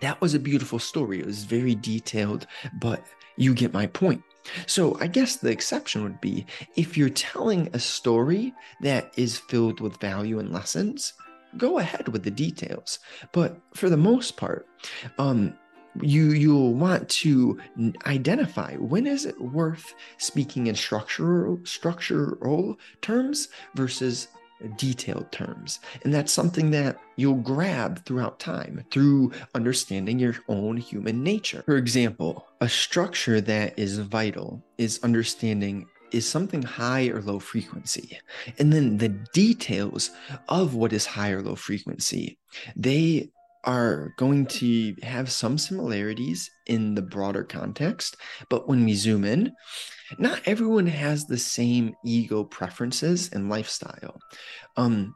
that 0.01 0.21
was 0.21 0.35
a 0.35 0.39
beautiful 0.39 0.79
story. 0.79 1.21
It 1.21 1.27
was 1.27 1.45
very 1.45 1.75
detailed, 1.75 2.47
but 2.81 3.05
you 3.37 3.55
get 3.55 3.73
my 3.73 3.87
point. 3.87 4.23
So 4.67 4.97
I 5.01 5.07
guess 5.07 5.37
the 5.37 5.51
exception 5.51 6.03
would 6.03 6.21
be 6.21 6.47
if 6.77 6.97
you're 6.97 7.09
telling 7.11 7.69
a 7.73 7.79
story 7.79 8.55
that 8.81 9.13
is 9.17 9.39
filled 9.39 9.81
with 9.81 10.01
value 10.01 10.39
and 10.39 10.53
lessons, 10.53 11.15
go 11.57 11.79
ahead 11.79 12.09
with 12.09 12.23
the 12.23 12.31
details. 12.31 12.99
But 13.33 13.61
for 13.75 13.89
the 13.89 13.97
most 13.97 14.37
part, 14.37 14.67
um, 15.19 15.57
you 16.01 16.31
you'll 16.31 16.75
want 16.75 17.09
to 17.09 17.59
identify 18.07 18.75
when 18.77 19.07
is 19.07 19.25
it 19.25 19.41
worth 19.41 19.95
speaking 20.19 20.67
in 20.67 20.75
structural 20.75 21.59
structural 21.65 22.79
terms 23.01 23.49
versus 23.75 24.29
detailed 24.77 25.31
terms. 25.33 25.81
And 26.05 26.13
that's 26.13 26.33
something 26.33 26.71
that 26.73 26.99
you'll 27.17 27.35
grab 27.35 28.05
throughout 28.05 28.39
time 28.39 28.85
through 28.91 29.33
understanding 29.55 30.19
your 30.19 30.37
own 30.49 30.77
human 30.77 31.23
nature. 31.23 31.63
For 31.65 31.77
example, 31.77 32.47
a 32.61 32.69
structure 32.69 33.41
that 33.41 33.79
is 33.79 33.99
vital 33.99 34.63
is 34.79 35.01
understanding 35.03 35.87
is 36.11 36.27
something 36.27 36.63
high 36.63 37.09
or 37.09 37.21
low 37.21 37.39
frequency. 37.39 38.19
And 38.59 38.73
then 38.73 38.99
the 38.99 39.11
details 39.33 40.11
of 40.49 40.75
what 40.75 40.93
is 40.93 41.07
high 41.07 41.31
or 41.31 41.43
low 41.43 41.55
frequency, 41.55 42.39
they 42.77 43.31
are 43.65 44.15
going 44.17 44.47
to 44.47 44.95
have 45.03 45.31
some 45.31 45.59
similarities 45.59 46.51
in 46.67 46.95
the 46.95 47.03
broader 47.03 47.45
context. 47.45 48.17
But 48.49 48.69
when 48.69 48.85
we 48.85 48.95
zoom 48.95 49.25
in, 49.25 49.53
not 50.19 50.41
everyone 50.47 50.87
has 50.87 51.25
the 51.25 51.39
same 51.39 51.95
ego 52.05 52.45
preferences 52.45 53.31
and 53.33 53.49
lifestyle. 53.49 54.19
Um, 54.77 55.15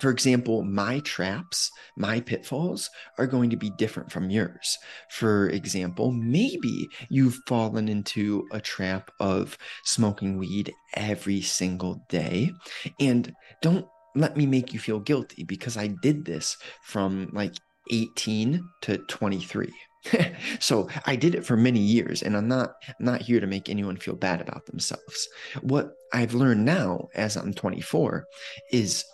for 0.00 0.10
example, 0.10 0.62
my 0.62 1.00
traps, 1.00 1.70
my 1.96 2.20
pitfalls 2.20 2.88
are 3.18 3.26
going 3.26 3.50
to 3.50 3.56
be 3.56 3.70
different 3.76 4.10
from 4.10 4.30
yours. 4.30 4.78
For 5.10 5.48
example, 5.50 6.12
maybe 6.12 6.88
you've 7.10 7.38
fallen 7.46 7.88
into 7.88 8.46
a 8.52 8.60
trap 8.60 9.10
of 9.20 9.58
smoking 9.84 10.38
weed 10.38 10.72
every 10.94 11.42
single 11.42 12.02
day. 12.08 12.52
And 13.00 13.34
don't 13.60 13.86
let 14.14 14.36
me 14.36 14.46
make 14.46 14.72
you 14.72 14.78
feel 14.78 15.00
guilty 15.00 15.44
because 15.44 15.76
I 15.76 15.88
did 15.88 16.24
this 16.24 16.56
from 16.82 17.28
like 17.32 17.54
18 17.90 18.66
to 18.82 18.98
23. 18.98 19.70
so 20.58 20.88
I 21.06 21.16
did 21.16 21.34
it 21.34 21.44
for 21.44 21.56
many 21.56 21.80
years 21.80 22.22
and 22.22 22.36
I'm 22.36 22.48
not 22.48 22.74
I'm 22.88 23.04
not 23.04 23.22
here 23.22 23.40
to 23.40 23.46
make 23.46 23.68
anyone 23.68 23.96
feel 23.96 24.16
bad 24.16 24.40
about 24.40 24.66
themselves. 24.66 25.28
What 25.60 25.92
I've 26.12 26.34
learned 26.34 26.64
now 26.64 27.08
as 27.14 27.36
I'm 27.36 27.52
24 27.54 28.26
is 28.70 29.04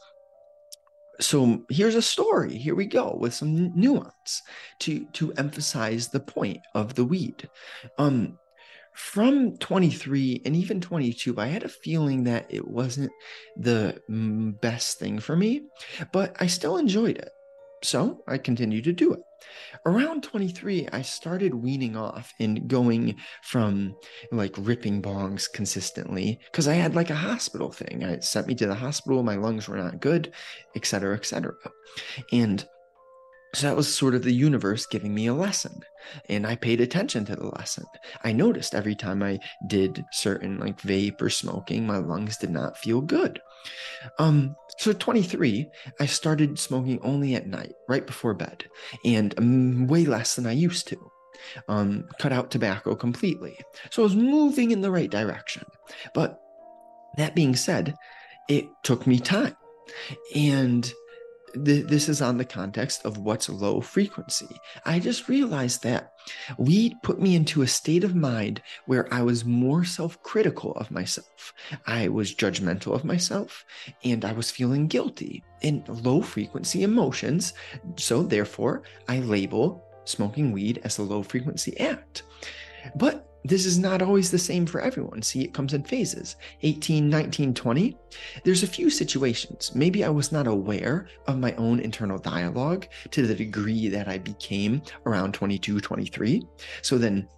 so 1.20 1.64
here's 1.68 1.96
a 1.96 2.02
story. 2.02 2.56
Here 2.56 2.76
we 2.76 2.86
go 2.86 3.16
with 3.20 3.34
some 3.34 3.72
nuance 3.74 4.42
to 4.80 5.04
to 5.14 5.32
emphasize 5.34 6.08
the 6.08 6.20
point 6.20 6.60
of 6.74 6.94
the 6.94 7.04
weed. 7.04 7.48
Um 7.98 8.38
from 8.94 9.56
23 9.58 10.42
and 10.44 10.56
even 10.56 10.80
22 10.80 11.38
i 11.38 11.46
had 11.46 11.62
a 11.62 11.68
feeling 11.68 12.24
that 12.24 12.44
it 12.48 12.66
wasn't 12.66 13.08
the 13.56 13.96
best 14.60 14.98
thing 14.98 15.20
for 15.20 15.36
me 15.36 15.62
but 16.10 16.34
i 16.40 16.48
still 16.48 16.78
enjoyed 16.78 17.16
it 17.16 17.30
so 17.82 18.22
I 18.26 18.38
continued 18.38 18.84
to 18.84 18.92
do 18.92 19.12
it. 19.12 19.20
Around 19.86 20.24
23, 20.24 20.88
I 20.92 21.02
started 21.02 21.54
weaning 21.54 21.96
off 21.96 22.32
and 22.40 22.68
going 22.68 23.16
from 23.42 23.94
like 24.32 24.54
ripping 24.58 25.00
bongs 25.00 25.50
consistently 25.50 26.40
because 26.50 26.68
I 26.68 26.74
had 26.74 26.94
like 26.94 27.10
a 27.10 27.14
hospital 27.14 27.70
thing. 27.70 28.02
It 28.02 28.24
sent 28.24 28.46
me 28.46 28.54
to 28.56 28.66
the 28.66 28.74
hospital, 28.74 29.22
my 29.22 29.36
lungs 29.36 29.68
were 29.68 29.76
not 29.76 30.00
good, 30.00 30.32
etc., 30.74 31.16
etc. 31.16 31.54
And 32.32 32.66
so 33.54 33.66
that 33.66 33.76
was 33.76 33.94
sort 33.94 34.14
of 34.14 34.22
the 34.22 34.32
universe 34.32 34.86
giving 34.86 35.14
me 35.14 35.26
a 35.26 35.34
lesson. 35.34 35.80
And 36.28 36.46
I 36.46 36.56
paid 36.56 36.80
attention 36.80 37.24
to 37.26 37.36
the 37.36 37.48
lesson. 37.48 37.84
I 38.22 38.32
noticed 38.32 38.74
every 38.74 38.94
time 38.94 39.22
I 39.22 39.40
did 39.66 40.04
certain 40.12 40.58
like 40.58 40.80
vape 40.80 41.20
or 41.20 41.30
smoking, 41.30 41.86
my 41.86 41.98
lungs 41.98 42.36
did 42.36 42.50
not 42.50 42.78
feel 42.78 43.00
good. 43.00 43.40
Um, 44.18 44.54
so 44.78 44.92
23, 44.92 45.68
I 45.98 46.06
started 46.06 46.58
smoking 46.58 47.00
only 47.02 47.34
at 47.34 47.46
night, 47.46 47.74
right 47.88 48.06
before 48.06 48.34
bed, 48.34 48.64
and 49.04 49.34
um, 49.38 49.86
way 49.86 50.04
less 50.04 50.36
than 50.36 50.46
I 50.46 50.52
used 50.52 50.86
to. 50.88 51.10
Um, 51.68 52.08
cut 52.18 52.32
out 52.32 52.50
tobacco 52.50 52.94
completely. 52.94 53.58
So 53.90 54.02
I 54.02 54.04
was 54.04 54.16
moving 54.16 54.70
in 54.70 54.80
the 54.80 54.90
right 54.90 55.10
direction. 55.10 55.64
But 56.14 56.40
that 57.16 57.34
being 57.34 57.56
said, 57.56 57.94
it 58.48 58.66
took 58.82 59.06
me 59.06 59.18
time. 59.18 59.56
And 60.34 60.92
th- 61.52 61.86
this 61.86 62.08
is 62.08 62.22
on 62.22 62.36
the 62.36 62.44
context 62.44 63.04
of 63.04 63.18
what's 63.18 63.48
low 63.48 63.80
frequency. 63.80 64.48
I 64.84 64.98
just 64.98 65.28
realized 65.28 65.82
that 65.82 66.12
weed 66.58 66.94
put 67.02 67.20
me 67.20 67.34
into 67.34 67.62
a 67.62 67.66
state 67.66 68.04
of 68.04 68.14
mind 68.14 68.62
where 68.86 69.12
I 69.12 69.22
was 69.22 69.44
more 69.44 69.84
self 69.84 70.22
critical 70.22 70.72
of 70.72 70.90
myself. 70.90 71.52
I 71.86 72.08
was 72.08 72.34
judgmental 72.34 72.94
of 72.94 73.04
myself 73.04 73.64
and 74.04 74.24
I 74.24 74.32
was 74.32 74.50
feeling 74.50 74.86
guilty 74.86 75.44
in 75.62 75.84
low 75.88 76.20
frequency 76.20 76.82
emotions. 76.82 77.54
So, 77.96 78.22
therefore, 78.22 78.82
I 79.08 79.20
label 79.20 79.84
smoking 80.04 80.52
weed 80.52 80.80
as 80.84 80.98
a 80.98 81.02
low 81.02 81.22
frequency 81.22 81.78
act. 81.80 82.22
But 82.96 83.27
this 83.44 83.64
is 83.64 83.78
not 83.78 84.02
always 84.02 84.30
the 84.30 84.38
same 84.38 84.66
for 84.66 84.80
everyone. 84.80 85.22
See, 85.22 85.42
it 85.42 85.54
comes 85.54 85.74
in 85.74 85.82
phases 85.84 86.36
18, 86.62 87.08
19, 87.08 87.54
20. 87.54 87.96
There's 88.44 88.62
a 88.62 88.68
few 88.68 88.90
situations. 88.90 89.74
Maybe 89.74 90.04
I 90.04 90.08
was 90.08 90.32
not 90.32 90.46
aware 90.46 91.08
of 91.26 91.38
my 91.38 91.54
own 91.54 91.80
internal 91.80 92.18
dialogue 92.18 92.86
to 93.10 93.26
the 93.26 93.34
degree 93.34 93.88
that 93.88 94.08
I 94.08 94.18
became 94.18 94.82
around 95.06 95.34
22, 95.34 95.80
23. 95.80 96.42
So 96.82 96.98
then 96.98 97.28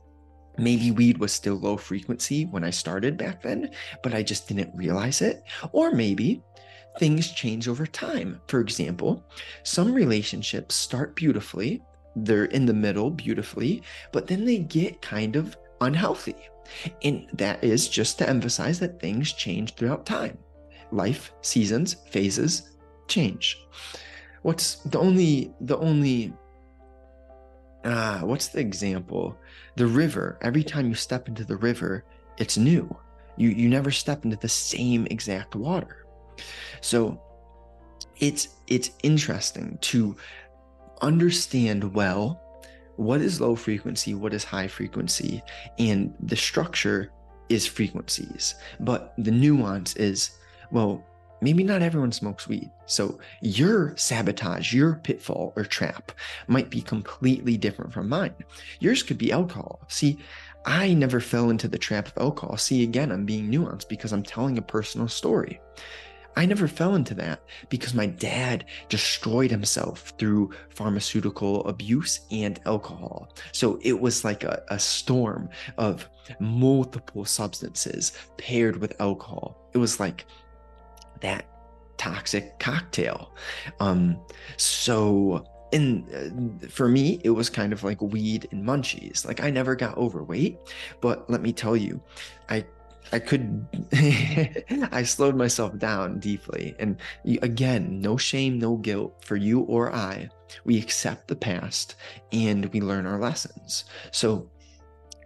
maybe 0.58 0.90
weed 0.90 1.18
was 1.18 1.32
still 1.32 1.56
low 1.56 1.76
frequency 1.76 2.44
when 2.46 2.64
I 2.64 2.70
started 2.70 3.16
back 3.16 3.42
then, 3.42 3.70
but 4.02 4.14
I 4.14 4.22
just 4.22 4.48
didn't 4.48 4.74
realize 4.74 5.22
it. 5.22 5.44
Or 5.72 5.92
maybe 5.92 6.42
things 6.98 7.30
change 7.30 7.68
over 7.68 7.86
time. 7.86 8.40
For 8.48 8.60
example, 8.60 9.24
some 9.62 9.92
relationships 9.92 10.74
start 10.74 11.14
beautifully, 11.14 11.82
they're 12.16 12.46
in 12.46 12.66
the 12.66 12.74
middle 12.74 13.10
beautifully, 13.10 13.82
but 14.12 14.26
then 14.26 14.44
they 14.44 14.58
get 14.58 15.00
kind 15.00 15.36
of 15.36 15.56
unhealthy. 15.80 16.36
And 17.02 17.26
that 17.32 17.62
is 17.64 17.88
just 17.88 18.18
to 18.18 18.28
emphasize 18.28 18.78
that 18.80 19.00
things 19.00 19.32
change 19.32 19.74
throughout 19.74 20.06
time. 20.06 20.38
Life, 20.92 21.32
seasons, 21.42 21.94
phases 22.10 22.70
change. 23.08 23.66
What's 24.42 24.76
the 24.76 24.98
only, 24.98 25.52
the 25.60 25.78
only, 25.78 26.32
ah, 27.84 28.20
what's 28.22 28.48
the 28.48 28.60
example? 28.60 29.36
The 29.76 29.86
river, 29.86 30.38
every 30.42 30.62
time 30.62 30.88
you 30.88 30.94
step 30.94 31.28
into 31.28 31.44
the 31.44 31.56
river, 31.56 32.04
it's 32.38 32.56
new. 32.56 32.96
You, 33.36 33.50
you 33.50 33.68
never 33.68 33.90
step 33.90 34.24
into 34.24 34.36
the 34.36 34.48
same 34.48 35.06
exact 35.10 35.54
water. 35.54 36.06
So 36.80 37.20
it's, 38.18 38.48
it's 38.66 38.90
interesting 39.02 39.78
to 39.82 40.16
understand 41.02 41.94
well 41.94 42.40
what 43.00 43.22
is 43.22 43.40
low 43.40 43.56
frequency, 43.56 44.14
what 44.14 44.34
is 44.34 44.44
high 44.44 44.68
frequency, 44.68 45.42
and 45.78 46.14
the 46.20 46.36
structure 46.36 47.10
is 47.48 47.66
frequencies. 47.66 48.56
But 48.78 49.14
the 49.16 49.30
nuance 49.30 49.96
is, 49.96 50.32
well, 50.70 51.02
maybe 51.40 51.64
not 51.64 51.80
everyone 51.80 52.12
smokes 52.12 52.46
weed. 52.46 52.70
So 52.84 53.18
your 53.40 53.96
sabotage, 53.96 54.74
your 54.74 54.96
pitfall 54.96 55.54
or 55.56 55.64
trap 55.64 56.12
might 56.46 56.68
be 56.68 56.82
completely 56.82 57.56
different 57.56 57.90
from 57.90 58.06
mine. 58.06 58.34
Yours 58.80 59.02
could 59.02 59.16
be 59.16 59.32
alcohol. 59.32 59.80
See, 59.88 60.18
I 60.66 60.92
never 60.92 61.20
fell 61.20 61.48
into 61.48 61.68
the 61.68 61.78
trap 61.78 62.08
of 62.08 62.18
alcohol. 62.18 62.58
See, 62.58 62.82
again, 62.82 63.10
I'm 63.10 63.24
being 63.24 63.50
nuanced 63.50 63.88
because 63.88 64.12
I'm 64.12 64.22
telling 64.22 64.58
a 64.58 64.62
personal 64.62 65.08
story. 65.08 65.58
I 66.36 66.46
never 66.46 66.68
fell 66.68 66.94
into 66.94 67.14
that 67.14 67.42
because 67.68 67.94
my 67.94 68.06
dad 68.06 68.64
destroyed 68.88 69.50
himself 69.50 70.12
through 70.18 70.50
pharmaceutical 70.70 71.66
abuse 71.66 72.20
and 72.30 72.60
alcohol. 72.66 73.32
So 73.52 73.78
it 73.82 74.00
was 74.00 74.24
like 74.24 74.44
a, 74.44 74.62
a 74.68 74.78
storm 74.78 75.48
of 75.76 76.08
multiple 76.38 77.24
substances 77.24 78.12
paired 78.38 78.76
with 78.76 79.00
alcohol. 79.00 79.68
It 79.74 79.78
was 79.78 79.98
like 79.98 80.24
that 81.20 81.46
toxic 81.98 82.58
cocktail. 82.58 83.34
Um, 83.80 84.18
so 84.56 85.44
and 85.72 86.62
uh, 86.62 86.68
for 86.68 86.88
me 86.88 87.20
it 87.22 87.30
was 87.30 87.48
kind 87.48 87.72
of 87.72 87.84
like 87.84 88.00
weed 88.02 88.48
and 88.50 88.64
munchies 88.64 89.24
like 89.24 89.40
i 89.40 89.48
never 89.48 89.76
got 89.76 89.96
overweight 89.96 90.58
but 91.00 91.30
let 91.30 91.40
me 91.40 91.52
tell 91.52 91.76
you 91.76 92.00
i 92.48 92.64
I 93.12 93.18
could, 93.18 93.66
I 94.92 95.02
slowed 95.02 95.36
myself 95.36 95.76
down 95.78 96.20
deeply. 96.20 96.74
And 96.78 96.96
again, 97.42 98.00
no 98.00 98.16
shame, 98.16 98.58
no 98.58 98.76
guilt 98.76 99.24
for 99.24 99.36
you 99.36 99.60
or 99.60 99.92
I. 99.92 100.28
We 100.64 100.78
accept 100.78 101.28
the 101.28 101.36
past 101.36 101.96
and 102.32 102.66
we 102.72 102.80
learn 102.80 103.06
our 103.06 103.18
lessons. 103.18 103.84
So, 104.10 104.48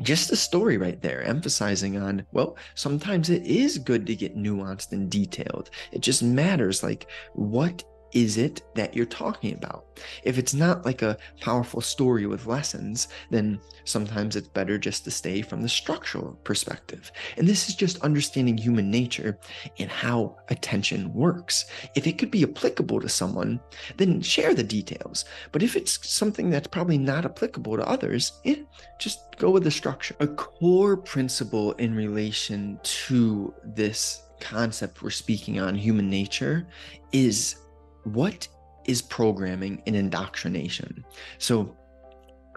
just 0.02 0.32
a 0.32 0.36
story 0.36 0.76
right 0.76 1.00
there, 1.00 1.22
emphasizing 1.22 1.96
on, 1.96 2.26
well, 2.32 2.56
sometimes 2.74 3.30
it 3.30 3.44
is 3.44 3.78
good 3.78 4.06
to 4.06 4.16
get 4.16 4.36
nuanced 4.36 4.90
and 4.90 5.08
detailed. 5.08 5.70
It 5.92 6.00
just 6.00 6.20
matters, 6.20 6.82
like, 6.82 7.06
what 7.34 7.84
is 8.14 8.38
it 8.38 8.62
that 8.76 8.94
you're 8.94 9.04
talking 9.04 9.52
about? 9.54 10.00
If 10.22 10.38
it's 10.38 10.54
not 10.54 10.86
like 10.86 11.02
a 11.02 11.18
powerful 11.40 11.80
story 11.80 12.26
with 12.26 12.46
lessons, 12.46 13.08
then 13.30 13.60
sometimes 13.84 14.36
it's 14.36 14.48
better 14.48 14.78
just 14.78 15.04
to 15.04 15.10
stay 15.10 15.42
from 15.42 15.60
the 15.60 15.68
structural 15.68 16.34
perspective. 16.44 17.10
And 17.36 17.46
this 17.46 17.68
is 17.68 17.74
just 17.74 18.00
understanding 18.02 18.56
human 18.56 18.90
nature 18.90 19.38
and 19.78 19.90
how 19.90 20.36
attention 20.48 21.12
works. 21.12 21.66
If 21.96 22.06
it 22.06 22.16
could 22.16 22.30
be 22.30 22.44
applicable 22.44 23.00
to 23.00 23.08
someone, 23.08 23.60
then 23.96 24.22
share 24.22 24.54
the 24.54 24.62
details. 24.62 25.24
But 25.50 25.62
if 25.62 25.74
it's 25.76 26.08
something 26.08 26.50
that's 26.50 26.68
probably 26.68 26.98
not 26.98 27.24
applicable 27.24 27.76
to 27.76 27.88
others, 27.88 28.40
eh, 28.44 28.62
just 28.98 29.36
go 29.38 29.50
with 29.50 29.64
the 29.64 29.70
structure. 29.70 30.14
A 30.20 30.28
core 30.28 30.96
principle 30.96 31.72
in 31.72 31.94
relation 31.94 32.78
to 32.82 33.52
this 33.64 34.22
concept 34.40 35.02
we're 35.02 35.10
speaking 35.10 35.58
on, 35.58 35.74
human 35.74 36.08
nature, 36.08 36.66
is 37.12 37.56
what 38.04 38.48
is 38.84 39.02
programming 39.02 39.82
and 39.86 39.96
indoctrination? 39.96 41.04
So 41.38 41.76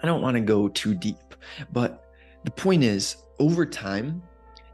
I 0.02 0.08
don't 0.08 0.22
want 0.22 0.36
to 0.36 0.42
go 0.42 0.68
too 0.68 0.94
deep, 0.94 1.36
but 1.72 2.04
the 2.44 2.52
point 2.52 2.84
is, 2.84 3.18
over 3.40 3.66
time, 3.66 4.22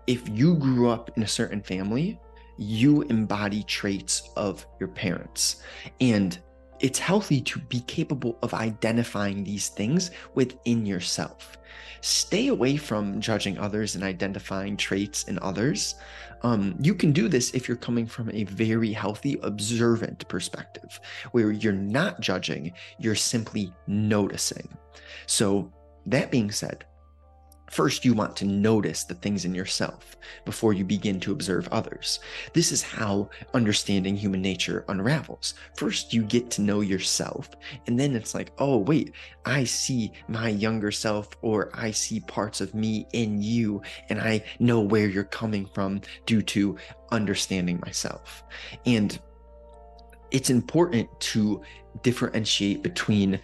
if 0.07 0.27
you 0.29 0.55
grew 0.55 0.89
up 0.89 1.11
in 1.15 1.23
a 1.23 1.27
certain 1.27 1.61
family, 1.61 2.19
you 2.57 3.01
embody 3.03 3.63
traits 3.63 4.29
of 4.35 4.65
your 4.79 4.89
parents. 4.89 5.63
And 5.99 6.37
it's 6.79 6.99
healthy 6.99 7.41
to 7.41 7.59
be 7.59 7.81
capable 7.81 8.37
of 8.41 8.53
identifying 8.53 9.43
these 9.43 9.69
things 9.69 10.11
within 10.35 10.85
yourself. 10.85 11.57
Stay 12.01 12.47
away 12.47 12.75
from 12.75 13.21
judging 13.21 13.57
others 13.57 13.95
and 13.95 14.03
identifying 14.03 14.75
traits 14.75 15.23
in 15.23 15.39
others. 15.39 15.95
Um, 16.41 16.75
you 16.81 16.93
can 16.93 17.13
do 17.13 17.29
this 17.29 17.51
if 17.51 17.67
you're 17.67 17.77
coming 17.77 18.05
from 18.05 18.29
a 18.31 18.43
very 18.43 18.91
healthy, 18.91 19.39
observant 19.41 20.27
perspective, 20.27 20.99
where 21.31 21.51
you're 21.51 21.71
not 21.71 22.19
judging, 22.19 22.73
you're 22.99 23.15
simply 23.15 23.73
noticing. 23.87 24.67
So, 25.27 25.71
that 26.05 26.29
being 26.29 26.51
said, 26.51 26.83
First, 27.69 28.05
you 28.05 28.13
want 28.13 28.35
to 28.37 28.45
notice 28.45 29.03
the 29.03 29.15
things 29.15 29.45
in 29.45 29.55
yourself 29.55 30.15
before 30.45 30.73
you 30.73 30.83
begin 30.83 31.19
to 31.21 31.31
observe 31.31 31.67
others. 31.71 32.19
This 32.53 32.71
is 32.71 32.83
how 32.83 33.29
understanding 33.53 34.15
human 34.15 34.41
nature 34.41 34.85
unravels. 34.89 35.55
First, 35.75 36.13
you 36.13 36.23
get 36.23 36.51
to 36.51 36.61
know 36.61 36.81
yourself, 36.81 37.49
and 37.87 37.99
then 37.99 38.15
it's 38.15 38.35
like, 38.35 38.51
oh, 38.59 38.77
wait, 38.77 39.13
I 39.45 39.63
see 39.63 40.11
my 40.27 40.49
younger 40.49 40.91
self, 40.91 41.29
or 41.41 41.71
I 41.73 41.89
see 41.91 42.19
parts 42.19 42.61
of 42.61 42.75
me 42.75 43.07
in 43.13 43.41
you, 43.41 43.81
and 44.09 44.19
I 44.19 44.43
know 44.59 44.79
where 44.79 45.07
you're 45.07 45.23
coming 45.23 45.65
from 45.73 46.01
due 46.25 46.43
to 46.43 46.77
understanding 47.11 47.79
myself. 47.83 48.43
And 48.85 49.19
it's 50.29 50.49
important 50.49 51.09
to 51.21 51.63
differentiate 52.01 52.83
between, 52.83 53.39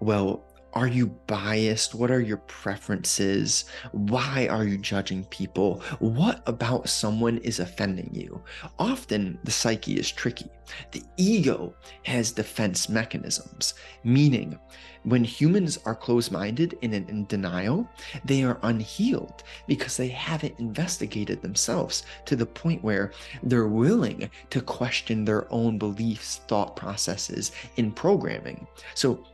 well, 0.00 0.44
are 0.74 0.88
you 0.88 1.06
biased? 1.26 1.94
What 1.94 2.10
are 2.10 2.20
your 2.20 2.38
preferences? 2.38 3.64
Why 3.92 4.48
are 4.48 4.64
you 4.64 4.76
judging 4.76 5.24
people? 5.26 5.82
What 6.00 6.42
about 6.46 6.88
someone 6.88 7.38
is 7.38 7.60
offending 7.60 8.10
you? 8.12 8.42
Often 8.78 9.38
the 9.44 9.52
psyche 9.52 9.94
is 9.94 10.10
tricky. 10.10 10.50
The 10.90 11.02
ego 11.16 11.74
has 12.04 12.32
defense 12.32 12.88
mechanisms, 12.88 13.74
meaning 14.02 14.58
when 15.04 15.22
humans 15.22 15.78
are 15.84 15.94
closed 15.94 16.32
minded 16.32 16.78
and 16.82 16.94
in 16.94 17.26
denial, 17.26 17.88
they 18.24 18.42
are 18.42 18.58
unhealed 18.62 19.44
because 19.68 19.96
they 19.96 20.08
haven't 20.08 20.58
investigated 20.58 21.42
themselves 21.42 22.04
to 22.24 22.36
the 22.36 22.46
point 22.46 22.82
where 22.82 23.12
they're 23.42 23.68
willing 23.68 24.30
to 24.50 24.60
question 24.62 25.24
their 25.24 25.52
own 25.52 25.78
beliefs, 25.78 26.40
thought 26.48 26.74
processes, 26.74 27.52
and 27.76 27.94
programming. 27.94 28.66
So, 28.94 29.24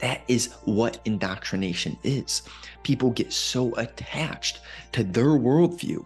that 0.00 0.22
is 0.28 0.54
what 0.64 1.00
indoctrination 1.04 1.96
is. 2.02 2.42
People 2.82 3.10
get 3.10 3.32
so 3.32 3.74
attached 3.76 4.60
to 4.92 5.04
their 5.04 5.24
worldview, 5.26 6.04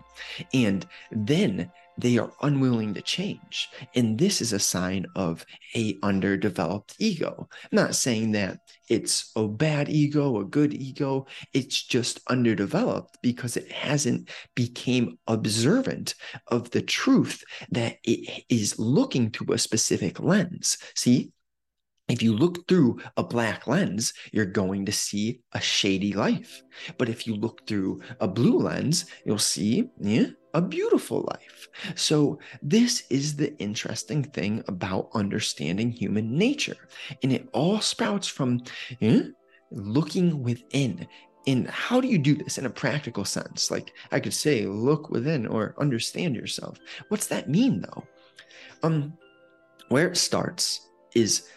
and 0.52 0.86
then 1.10 1.70
they 2.00 2.16
are 2.16 2.32
unwilling 2.42 2.94
to 2.94 3.02
change. 3.02 3.68
And 3.94 4.18
this 4.18 4.40
is 4.40 4.52
a 4.52 4.58
sign 4.58 5.06
of 5.16 5.44
a 5.76 5.98
underdeveloped 6.02 6.96
ego. 6.98 7.48
I'm 7.50 7.68
not 7.72 7.94
saying 7.94 8.32
that 8.32 8.60
it's 8.88 9.30
a 9.36 9.46
bad 9.46 9.88
ego, 9.88 10.38
a 10.38 10.44
good 10.44 10.72
ego. 10.72 11.26
It's 11.52 11.82
just 11.82 12.20
underdeveloped 12.28 13.18
because 13.22 13.56
it 13.56 13.70
hasn't 13.70 14.30
became 14.54 15.18
observant 15.26 16.14
of 16.48 16.70
the 16.70 16.82
truth 16.82 17.44
that 17.70 17.98
it 18.04 18.44
is 18.48 18.78
looking 18.78 19.30
through 19.30 19.54
a 19.54 19.58
specific 19.58 20.20
lens. 20.20 20.78
See, 20.94 21.32
if 22.10 22.22
you 22.22 22.36
look 22.36 22.66
through 22.66 23.00
a 23.16 23.22
black 23.22 23.66
lens, 23.66 24.12
you're 24.32 24.46
going 24.46 24.86
to 24.86 24.92
see 24.92 25.40
a 25.52 25.60
shady 25.60 26.12
life. 26.12 26.62
But 26.98 27.08
if 27.08 27.26
you 27.26 27.36
look 27.36 27.66
through 27.66 28.00
a 28.20 28.28
blue 28.28 28.58
lens, 28.58 29.06
you'll 29.24 29.38
see 29.38 29.90
yeah, 30.00 30.26
a 30.54 30.62
beautiful 30.62 31.28
life. 31.30 31.68
So, 31.94 32.38
this 32.62 33.04
is 33.10 33.36
the 33.36 33.56
interesting 33.58 34.22
thing 34.22 34.64
about 34.68 35.10
understanding 35.14 35.90
human 35.90 36.36
nature. 36.36 36.88
And 37.22 37.32
it 37.32 37.48
all 37.52 37.80
sprouts 37.80 38.26
from 38.26 38.60
yeah, 39.00 39.22
looking 39.70 40.42
within. 40.42 41.06
And 41.46 41.68
how 41.68 42.00
do 42.00 42.08
you 42.08 42.18
do 42.18 42.34
this 42.34 42.58
in 42.58 42.66
a 42.66 42.70
practical 42.70 43.24
sense? 43.24 43.70
Like 43.70 43.92
I 44.12 44.20
could 44.20 44.34
say, 44.34 44.66
look 44.66 45.10
within 45.10 45.46
or 45.46 45.74
understand 45.78 46.36
yourself. 46.36 46.78
What's 47.08 47.28
that 47.28 47.48
mean, 47.48 47.80
though? 47.80 48.04
Um, 48.82 49.14
where 49.88 50.08
it 50.08 50.16
starts 50.16 50.88
is 51.14 51.48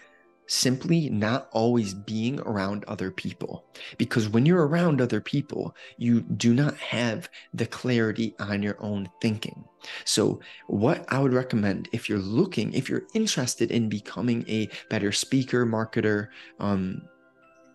simply 0.48 1.10
not 1.10 1.50
always 1.52 1.94
being 1.94 2.40
around 2.42 2.84
other 2.86 3.12
people. 3.12 3.66
Because 3.98 4.30
when 4.30 4.46
you're 4.46 4.68
around 4.68 5.02
other 5.02 5.22
people, 5.22 5.76
you 5.98 6.22
do 6.22 6.54
not 6.54 6.78
have 6.78 7.30
the 7.54 7.66
clarity 7.66 8.36
on 8.40 8.62
your 8.62 8.78
own 8.80 9.10
thinking. 9.22 9.64
So, 10.06 10.40
what 10.68 11.06
I 11.10 11.20
would 11.20 11.34
recommend 11.34 11.90
if 11.92 12.08
you're 12.08 12.20
looking, 12.20 12.74
if 12.74 12.90
you're 12.90 13.08
interested 13.14 13.72
in 13.72 13.90
becoming 13.90 14.46
a 14.48 14.70
better 14.90 15.12
speaker, 15.12 15.66
marketer, 15.66 16.28
um, 16.60 17.02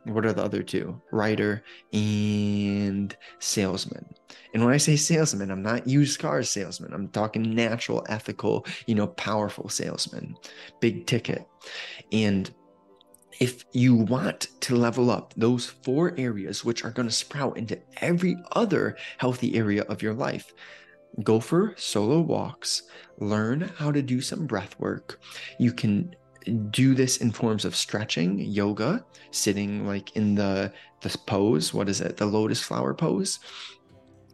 what 0.05 0.25
are 0.25 0.33
the 0.33 0.43
other 0.43 0.63
two? 0.63 1.01
Writer 1.13 1.63
and 1.93 3.15
salesman. 3.41 4.07
And 4.55 4.65
when 4.65 4.73
I 4.73 4.79
say 4.79 4.97
salesman, 4.97 5.51
I'm 5.51 5.63
not 5.63 5.87
used 5.87 6.19
car 6.19 6.43
salesman. 6.43 6.93
I'm 6.93 7.09
talking 7.09 7.55
natural, 7.55 8.05
ethical, 8.09 8.67
you 8.87 8.95
know, 8.95 9.09
powerful 9.09 9.69
salesman, 9.69 10.35
big 10.81 11.07
ticket. 11.07 11.47
And 12.13 12.51
if 13.41 13.65
you 13.73 13.95
want 13.95 14.49
to 14.61 14.77
level 14.77 15.11
up 15.11 15.33
those 15.37 15.67
four 15.67 16.15
areas, 16.17 16.65
which 16.65 16.85
are 16.85 16.91
going 16.91 17.09
to 17.09 17.15
sprout 17.15 17.57
into 17.57 17.79
every 17.99 18.37
other 18.53 18.97
healthy 19.19 19.55
area 19.55 19.83
of 19.85 20.03
your 20.03 20.15
life, 20.15 20.53
go 21.23 21.41
for 21.41 21.75
solo 21.77 22.21
walks, 22.21 22.83
learn 23.19 23.61
how 23.77 23.93
to 23.93 24.03
do 24.03 24.21
some 24.21 24.47
breath 24.47 24.79
work. 24.79 25.21
You 25.59 25.73
can 25.73 26.15
do 26.71 26.95
this 26.95 27.19
in 27.19 27.31
forms 27.31 27.65
of 27.65 27.77
stretching, 27.77 28.39
yoga, 28.41 29.05
sitting 29.31 29.87
like 29.87 30.17
in 30.17 30.35
the 30.35 30.73
the 31.01 31.17
pose, 31.27 31.73
what 31.73 31.89
is 31.89 32.01
it? 32.01 32.17
The 32.17 32.27
lotus 32.27 32.63
flower 32.63 32.93
pose 32.95 33.39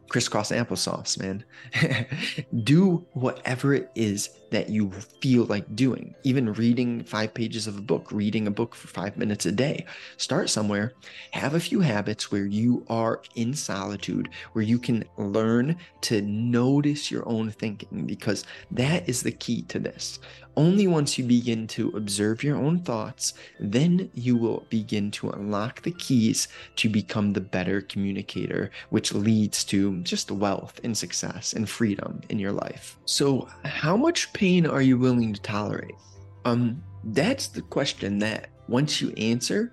crisscross 0.08 0.50
applesauce, 0.50 1.18
man. 1.18 1.44
do 2.64 3.04
whatever 3.12 3.74
it 3.74 3.90
is 3.94 4.30
that 4.50 4.68
you 4.68 4.90
feel 5.20 5.44
like 5.46 5.74
doing. 5.74 6.14
Even 6.22 6.52
reading 6.52 7.02
five 7.02 7.34
pages 7.34 7.66
of 7.66 7.76
a 7.76 7.82
book, 7.82 8.12
reading 8.12 8.46
a 8.46 8.52
book 8.52 8.74
for 8.74 8.88
five 8.88 9.16
minutes 9.16 9.46
a 9.46 9.52
day. 9.52 9.84
Start 10.16 10.48
somewhere. 10.50 10.92
Have 11.32 11.54
a 11.54 11.60
few 11.60 11.80
habits 11.80 12.30
where 12.30 12.46
you 12.46 12.84
are 12.88 13.22
in 13.34 13.54
solitude, 13.54 14.28
where 14.52 14.64
you 14.64 14.78
can 14.78 15.04
learn 15.16 15.76
to 16.02 16.22
notice 16.22 17.10
your 17.10 17.28
own 17.28 17.50
thinking, 17.50 18.06
because 18.06 18.44
that 18.70 19.08
is 19.08 19.22
the 19.22 19.32
key 19.32 19.62
to 19.62 19.78
this. 19.78 20.20
Only 20.56 20.86
once 20.86 21.18
you 21.18 21.24
begin 21.24 21.66
to 21.68 21.88
observe 21.90 22.44
your 22.44 22.56
own 22.56 22.80
thoughts, 22.80 23.34
then 23.58 24.10
you 24.14 24.36
will 24.36 24.66
begin 24.70 25.10
to 25.12 25.30
unlock 25.30 25.82
the 25.82 25.90
keys 25.90 26.48
to 26.76 26.88
become 26.88 27.32
the 27.32 27.40
better 27.40 27.80
communicator, 27.80 28.70
which 28.90 29.12
leads 29.12 29.64
to 29.64 30.00
just 30.02 30.30
wealth 30.30 30.80
and 30.84 30.96
success 30.96 31.54
and 31.54 31.68
freedom 31.68 32.20
in 32.28 32.38
your 32.38 32.52
life. 32.52 32.96
So, 33.04 33.48
how 33.64 33.96
much 33.96 34.32
pain 34.32 34.66
are 34.66 34.82
you 34.82 34.96
willing 34.96 35.32
to 35.34 35.42
tolerate? 35.42 35.96
Um, 36.44 36.82
that's 37.04 37.48
the 37.48 37.62
question 37.62 38.18
that 38.20 38.48
once 38.68 39.00
you 39.00 39.10
answer, 39.16 39.72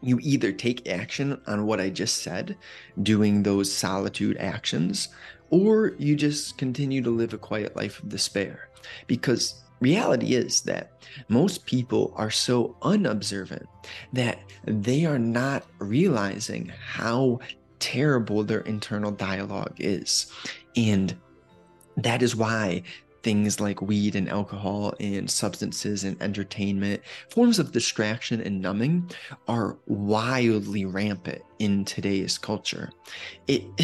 you 0.00 0.18
either 0.22 0.52
take 0.52 0.88
action 0.88 1.40
on 1.46 1.66
what 1.66 1.80
I 1.80 1.90
just 1.90 2.22
said, 2.22 2.56
doing 3.02 3.42
those 3.42 3.72
solitude 3.72 4.36
actions, 4.38 5.08
or 5.50 5.94
you 5.98 6.14
just 6.14 6.56
continue 6.56 7.02
to 7.02 7.10
live 7.10 7.32
a 7.32 7.38
quiet 7.38 7.76
life 7.76 8.00
of 8.00 8.08
despair. 8.08 8.68
Because 9.06 9.64
reality 9.80 10.34
is 10.34 10.62
that 10.62 10.92
most 11.28 11.66
people 11.66 12.12
are 12.16 12.30
so 12.30 12.76
unobservant 12.82 13.66
that 14.12 14.38
they 14.64 15.04
are 15.04 15.18
not 15.18 15.64
realizing 15.78 16.72
how 16.80 17.38
terrible 17.78 18.42
their 18.44 18.60
internal 18.60 19.10
dialogue 19.10 19.74
is. 19.78 20.32
And 20.76 21.16
that 21.96 22.22
is 22.22 22.36
why 22.36 22.82
things 23.22 23.60
like 23.60 23.82
weed 23.82 24.14
and 24.14 24.28
alcohol 24.28 24.94
and 25.00 25.30
substances 25.30 26.04
and 26.04 26.20
entertainment, 26.22 27.02
forms 27.30 27.58
of 27.58 27.72
distraction 27.72 28.40
and 28.40 28.60
numbing, 28.60 29.10
are 29.48 29.76
wildly 29.86 30.84
rampant 30.84 31.42
in 31.58 31.84
today's 31.84 32.38
culture. 32.38 32.90
It 33.46 33.64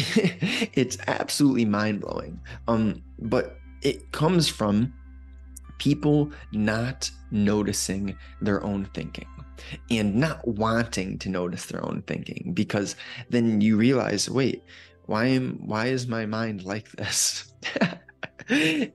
it's 0.73 0.97
absolutely 1.07 1.65
mind 1.65 2.01
blowing. 2.01 2.39
Um, 2.67 3.03
but 3.19 3.57
it 3.81 4.11
comes 4.11 4.47
from 4.47 4.93
people 5.77 6.31
not 6.51 7.09
noticing 7.31 8.15
their 8.41 8.63
own 8.63 8.85
thinking 8.93 9.27
and 9.89 10.15
not 10.15 10.45
wanting 10.47 11.17
to 11.19 11.29
notice 11.29 11.65
their 11.65 11.83
own 11.85 12.03
thinking 12.07 12.51
because 12.53 12.95
then 13.29 13.61
you 13.61 13.77
realize 13.77 14.29
wait 14.29 14.63
why 15.05 15.25
am 15.25 15.59
why 15.65 15.87
is 15.87 16.07
my 16.07 16.25
mind 16.25 16.63
like 16.63 16.91
this? 16.91 17.51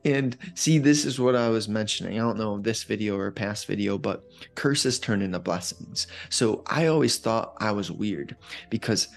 And 0.04 0.36
see 0.54 0.78
this 0.78 1.04
is 1.04 1.18
what 1.18 1.34
i 1.34 1.48
was 1.48 1.68
mentioning. 1.68 2.20
I 2.20 2.22
don't 2.22 2.38
know 2.38 2.58
this 2.58 2.84
video 2.84 3.18
or 3.18 3.32
past 3.32 3.66
video 3.66 3.98
but 3.98 4.22
curses 4.54 5.00
turn 5.00 5.22
into 5.22 5.40
blessings. 5.40 6.06
So 6.28 6.62
i 6.66 6.86
always 6.86 7.18
thought 7.18 7.56
i 7.58 7.72
was 7.72 7.90
weird 7.90 8.36
because 8.70 9.08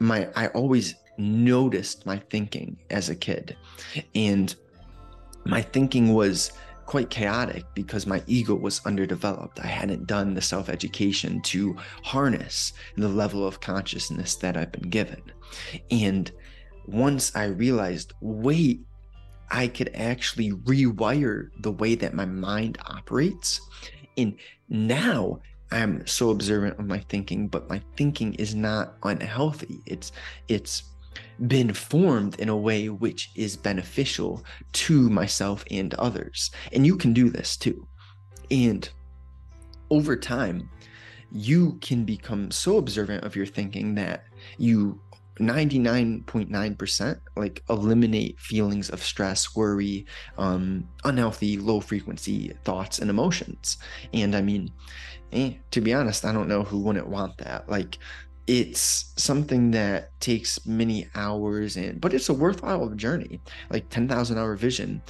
my 0.00 0.30
i 0.34 0.46
always 0.48 0.94
noticed 1.18 2.06
my 2.06 2.16
thinking 2.30 2.78
as 2.88 3.10
a 3.10 3.14
kid. 3.14 3.54
And 4.14 4.54
my 5.44 5.60
thinking 5.60 6.14
was 6.14 6.52
quite 6.92 7.08
chaotic 7.08 7.64
because 7.72 8.06
my 8.06 8.22
ego 8.26 8.54
was 8.54 8.82
underdeveloped. 8.84 9.58
I 9.60 9.66
hadn't 9.66 10.06
done 10.06 10.34
the 10.34 10.42
self 10.42 10.68
education 10.68 11.40
to 11.40 11.74
harness 12.02 12.74
the 12.98 13.08
level 13.08 13.46
of 13.46 13.60
consciousness 13.60 14.34
that 14.36 14.58
I've 14.58 14.72
been 14.72 14.90
given. 14.90 15.22
And 15.90 16.30
once 16.86 17.34
I 17.34 17.44
realized, 17.44 18.12
wait, 18.20 18.82
I 19.50 19.68
could 19.68 19.90
actually 19.94 20.52
rewire 20.52 21.48
the 21.62 21.72
way 21.72 21.94
that 21.94 22.12
my 22.12 22.26
mind 22.26 22.76
operates. 22.84 23.58
And 24.18 24.36
now 24.68 25.40
I'm 25.70 26.06
so 26.06 26.28
observant 26.28 26.78
of 26.78 26.84
my 26.84 26.98
thinking, 27.08 27.48
but 27.48 27.70
my 27.70 27.80
thinking 27.96 28.34
is 28.34 28.54
not 28.54 28.98
unhealthy. 29.02 29.80
It's 29.86 30.12
it's 30.48 30.82
been 31.46 31.72
formed 31.72 32.38
in 32.40 32.48
a 32.48 32.56
way 32.56 32.88
which 32.88 33.30
is 33.34 33.56
beneficial 33.56 34.44
to 34.72 35.10
myself 35.10 35.64
and 35.70 35.94
others. 35.94 36.50
And 36.72 36.86
you 36.86 36.96
can 36.96 37.12
do 37.12 37.30
this 37.30 37.56
too. 37.56 37.86
And 38.50 38.88
over 39.90 40.16
time, 40.16 40.68
you 41.30 41.78
can 41.80 42.04
become 42.04 42.50
so 42.50 42.76
observant 42.76 43.24
of 43.24 43.34
your 43.34 43.46
thinking 43.46 43.94
that 43.94 44.24
you 44.58 45.00
99.9% 45.40 47.20
like 47.36 47.62
eliminate 47.70 48.38
feelings 48.38 48.90
of 48.90 49.02
stress 49.02 49.56
worry 49.56 50.04
um 50.36 50.86
unhealthy 51.04 51.56
low 51.56 51.80
frequency 51.80 52.52
thoughts 52.64 52.98
and 52.98 53.08
emotions 53.08 53.78
and 54.12 54.36
i 54.36 54.42
mean 54.42 54.70
eh, 55.32 55.54
to 55.70 55.80
be 55.80 55.94
honest 55.94 56.26
i 56.26 56.32
don't 56.32 56.48
know 56.48 56.62
who 56.62 56.78
wouldn't 56.80 57.08
want 57.08 57.36
that 57.38 57.66
like 57.68 57.98
it's 58.46 59.12
something 59.16 59.70
that 59.70 60.18
takes 60.20 60.66
many 60.66 61.08
hours 61.14 61.76
and 61.76 62.00
but 62.00 62.12
it's 62.12 62.28
a 62.28 62.34
worthwhile 62.34 62.88
journey 62.90 63.40
like 63.70 63.88
10,000 63.88 64.38
hour 64.38 64.56
vision. 64.56 65.02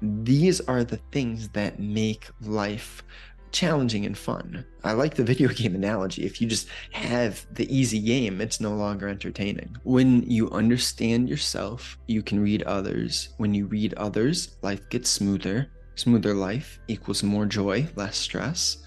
These 0.00 0.60
are 0.62 0.84
the 0.84 1.00
things 1.12 1.48
that 1.50 1.80
make 1.80 2.28
life 2.40 3.02
challenging 3.50 4.06
and 4.06 4.16
fun. 4.16 4.64
I 4.84 4.92
like 4.92 5.14
the 5.14 5.24
video 5.24 5.48
game 5.60 5.74
analogy. 5.74 6.24
If 6.24 6.40
you 6.40 6.48
just 6.48 6.68
have 6.92 7.46
the 7.52 7.74
easy 7.74 8.00
game 8.00 8.40
it's 8.40 8.60
no 8.60 8.74
longer 8.74 9.08
entertaining. 9.08 9.76
When 9.84 10.22
you 10.22 10.50
understand 10.50 11.28
yourself 11.28 11.98
you 12.06 12.22
can 12.22 12.40
read 12.40 12.62
others. 12.62 13.30
When 13.36 13.52
you 13.54 13.66
read 13.66 13.94
others 13.94 14.56
life 14.62 14.88
gets 14.88 15.10
smoother. 15.10 15.70
Smoother 15.96 16.32
life 16.32 16.78
equals 16.88 17.22
more 17.22 17.44
joy 17.44 17.88
less 17.96 18.16
stress. 18.16 18.78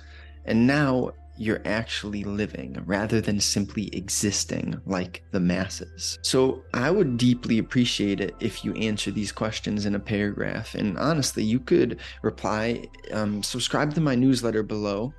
And 0.46 0.66
now 0.66 1.12
you're 1.42 1.62
actually 1.66 2.24
living 2.24 2.80
rather 2.86 3.20
than 3.20 3.40
simply 3.40 3.90
existing 3.96 4.80
like 4.86 5.24
the 5.32 5.40
masses. 5.40 6.20
So 6.22 6.64
I 6.76 6.92
would 6.92 7.18
deeply 7.18 7.58
appreciate 7.58 8.22
it 8.22 8.36
if 8.40 8.64
you 8.64 8.76
answer 8.76 9.10
these 9.10 9.32
questions 9.32 9.88
in 9.88 9.96
a 9.96 10.00
paragraph. 10.00 10.76
And 10.76 11.00
honestly, 11.00 11.44
you 11.44 11.60
could 11.60 12.00
reply, 12.22 12.86
um, 13.12 13.42
subscribe 13.42 13.96
to 13.96 14.02
my 14.02 14.14
newsletter 14.14 14.62
below 14.62 15.16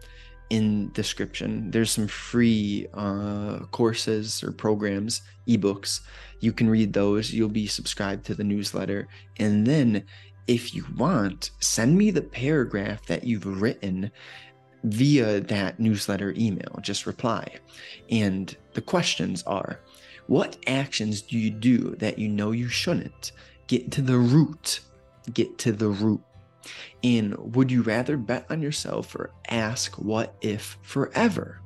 in 0.48 0.92
description. 0.92 1.72
There's 1.72 1.90
some 1.90 2.06
free 2.06 2.87
uh, 2.94 3.61
courses 3.72 4.44
or 4.44 4.52
programs, 4.52 5.22
ebooks. 5.48 6.02
You 6.38 6.52
can 6.52 6.70
read 6.70 6.92
those. 6.92 7.32
You'll 7.32 7.48
be 7.48 7.66
subscribed 7.66 8.24
to 8.26 8.37
the 8.37 8.44
newsletter. 8.44 9.08
And 9.40 9.66
then 9.66 10.04
if 10.46 10.72
you 10.72 10.85
want, 10.96 11.50
send 11.58 11.98
me 11.98 12.12
the 12.12 12.22
paragraph 12.22 13.06
that 13.06 13.24
you've 13.24 13.61
written 13.61 14.12
via 14.85 15.40
that 15.40 15.79
newsletter 15.79 16.35
email. 16.37 16.79
Just 16.81 17.07
reply. 17.07 17.47
And 18.11 18.55
the 18.75 18.83
questions 18.83 19.42
are 19.45 19.81
what 20.27 20.57
actions 20.66 21.23
do 21.23 21.38
you 21.38 21.51
do 21.51 21.97
that 21.97 22.18
you 22.18 22.29
know 22.29 22.53
you 22.53 22.68
shouldn't? 22.68 23.33
Get 23.66 23.90
to 23.92 24.03
the 24.03 24.18
root. 24.18 24.81
Get 25.33 25.59
to 25.59 25.73
the 25.73 25.88
root. 25.88 26.21
And 27.03 27.37
would 27.55 27.71
you 27.71 27.83
rather 27.83 28.16
bet 28.16 28.47
on 28.49 28.62
yourself 28.62 29.14
or 29.14 29.31
ask 29.49 29.99
what 29.99 30.37
if 30.40 30.79
forever? 30.83 31.61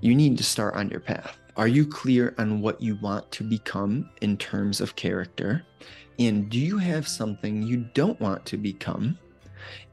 You 0.00 0.14
need 0.14 0.36
to 0.38 0.44
start 0.44 0.74
on 0.74 0.90
your 0.90 1.00
path. 1.00 1.38
Are 1.56 1.68
you 1.68 1.86
clear 1.86 2.34
on 2.38 2.60
what 2.60 2.80
you 2.80 2.96
want 3.02 3.30
to 3.32 3.44
become 3.44 4.10
in 4.20 4.36
terms 4.36 4.80
of 4.80 4.96
character? 4.96 5.64
And 6.18 6.48
do 6.50 6.58
you 6.58 6.78
have 6.78 7.06
something 7.06 7.62
you 7.62 7.88
don't 7.94 8.20
want 8.20 8.44
to 8.46 8.56
become? 8.56 9.18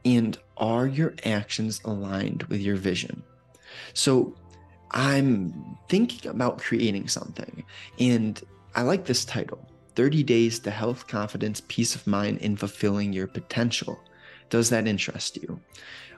And 0.05 0.37
are 0.57 0.87
your 0.87 1.13
actions 1.25 1.81
aligned 1.85 2.43
with 2.43 2.61
your 2.61 2.75
vision? 2.75 3.23
So 3.93 4.35
I'm 4.91 5.77
thinking 5.87 6.29
about 6.29 6.59
creating 6.59 7.07
something, 7.07 7.63
and 7.99 8.41
I 8.75 8.81
like 8.81 9.05
this 9.05 9.25
title 9.25 9.67
30 9.95 10.23
Days 10.23 10.59
to 10.59 10.71
Health, 10.71 11.07
Confidence, 11.07 11.61
Peace 11.67 11.95
of 11.95 12.07
Mind, 12.07 12.39
in 12.39 12.55
Fulfilling 12.55 13.13
Your 13.13 13.27
Potential. 13.27 13.99
Does 14.49 14.69
that 14.69 14.87
interest 14.87 15.37
you? 15.37 15.59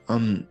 Um, 0.07 0.47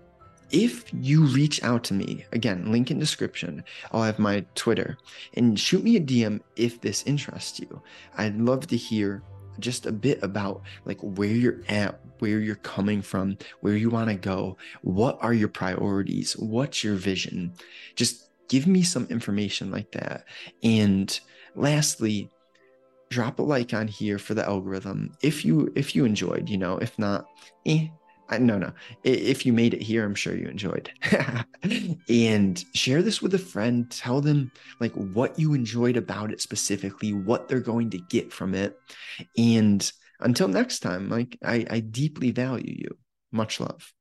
if 0.50 0.92
you 0.92 1.24
reach 1.26 1.62
out 1.62 1.84
to 1.84 1.94
me, 1.94 2.26
again, 2.32 2.72
link 2.72 2.90
in 2.90 2.98
description, 2.98 3.62
I'll 3.92 4.02
have 4.02 4.18
my 4.18 4.44
Twitter, 4.54 4.98
and 5.34 5.58
shoot 5.58 5.84
me 5.84 5.96
a 5.96 6.00
DM 6.00 6.40
if 6.56 6.80
this 6.80 7.04
interests 7.04 7.60
you. 7.60 7.80
I'd 8.18 8.36
love 8.36 8.66
to 8.66 8.76
hear 8.76 9.22
just 9.60 9.86
a 9.86 9.92
bit 9.92 10.22
about 10.22 10.62
like 10.84 10.98
where 11.00 11.28
you're 11.28 11.62
at, 11.68 12.00
where 12.18 12.40
you're 12.40 12.56
coming 12.56 13.02
from, 13.02 13.38
where 13.60 13.76
you 13.76 13.90
want 13.90 14.08
to 14.10 14.16
go, 14.16 14.56
what 14.82 15.18
are 15.20 15.34
your 15.34 15.48
priorities, 15.48 16.34
what's 16.34 16.82
your 16.84 16.96
vision. 16.96 17.52
Just 17.96 18.30
give 18.48 18.66
me 18.66 18.82
some 18.82 19.06
information 19.10 19.70
like 19.70 19.92
that. 19.92 20.24
And 20.62 21.18
lastly, 21.54 22.30
drop 23.10 23.38
a 23.38 23.42
like 23.42 23.74
on 23.74 23.88
here 23.88 24.18
for 24.18 24.34
the 24.34 24.46
algorithm 24.46 25.12
if 25.20 25.44
you 25.44 25.72
if 25.74 25.94
you 25.94 26.04
enjoyed, 26.04 26.48
you 26.48 26.58
know, 26.58 26.78
if 26.78 26.98
not, 26.98 27.26
eh, 27.66 27.88
No, 28.38 28.58
no. 28.58 28.72
If 29.02 29.44
you 29.44 29.52
made 29.52 29.74
it 29.74 29.82
here, 29.82 30.04
I'm 30.04 30.14
sure 30.14 30.36
you 30.36 30.46
enjoyed. 30.46 30.90
and 32.08 32.64
share 32.74 33.02
this 33.02 33.20
with 33.20 33.34
a 33.34 33.38
friend. 33.38 33.90
Tell 33.90 34.20
them 34.20 34.52
like 34.78 34.92
what 34.92 35.38
you 35.38 35.54
enjoyed 35.54 35.96
about 35.96 36.32
it 36.32 36.40
specifically, 36.40 37.12
what 37.12 37.48
they're 37.48 37.60
going 37.60 37.90
to 37.90 37.98
get 37.98 38.32
from 38.32 38.54
it. 38.54 38.78
And 39.36 39.90
until 40.20 40.48
next 40.48 40.80
time, 40.80 41.08
like 41.08 41.38
I, 41.44 41.66
I 41.70 41.80
deeply 41.80 42.30
value 42.30 42.74
you. 42.78 42.98
Much 43.32 43.60
love. 43.60 43.88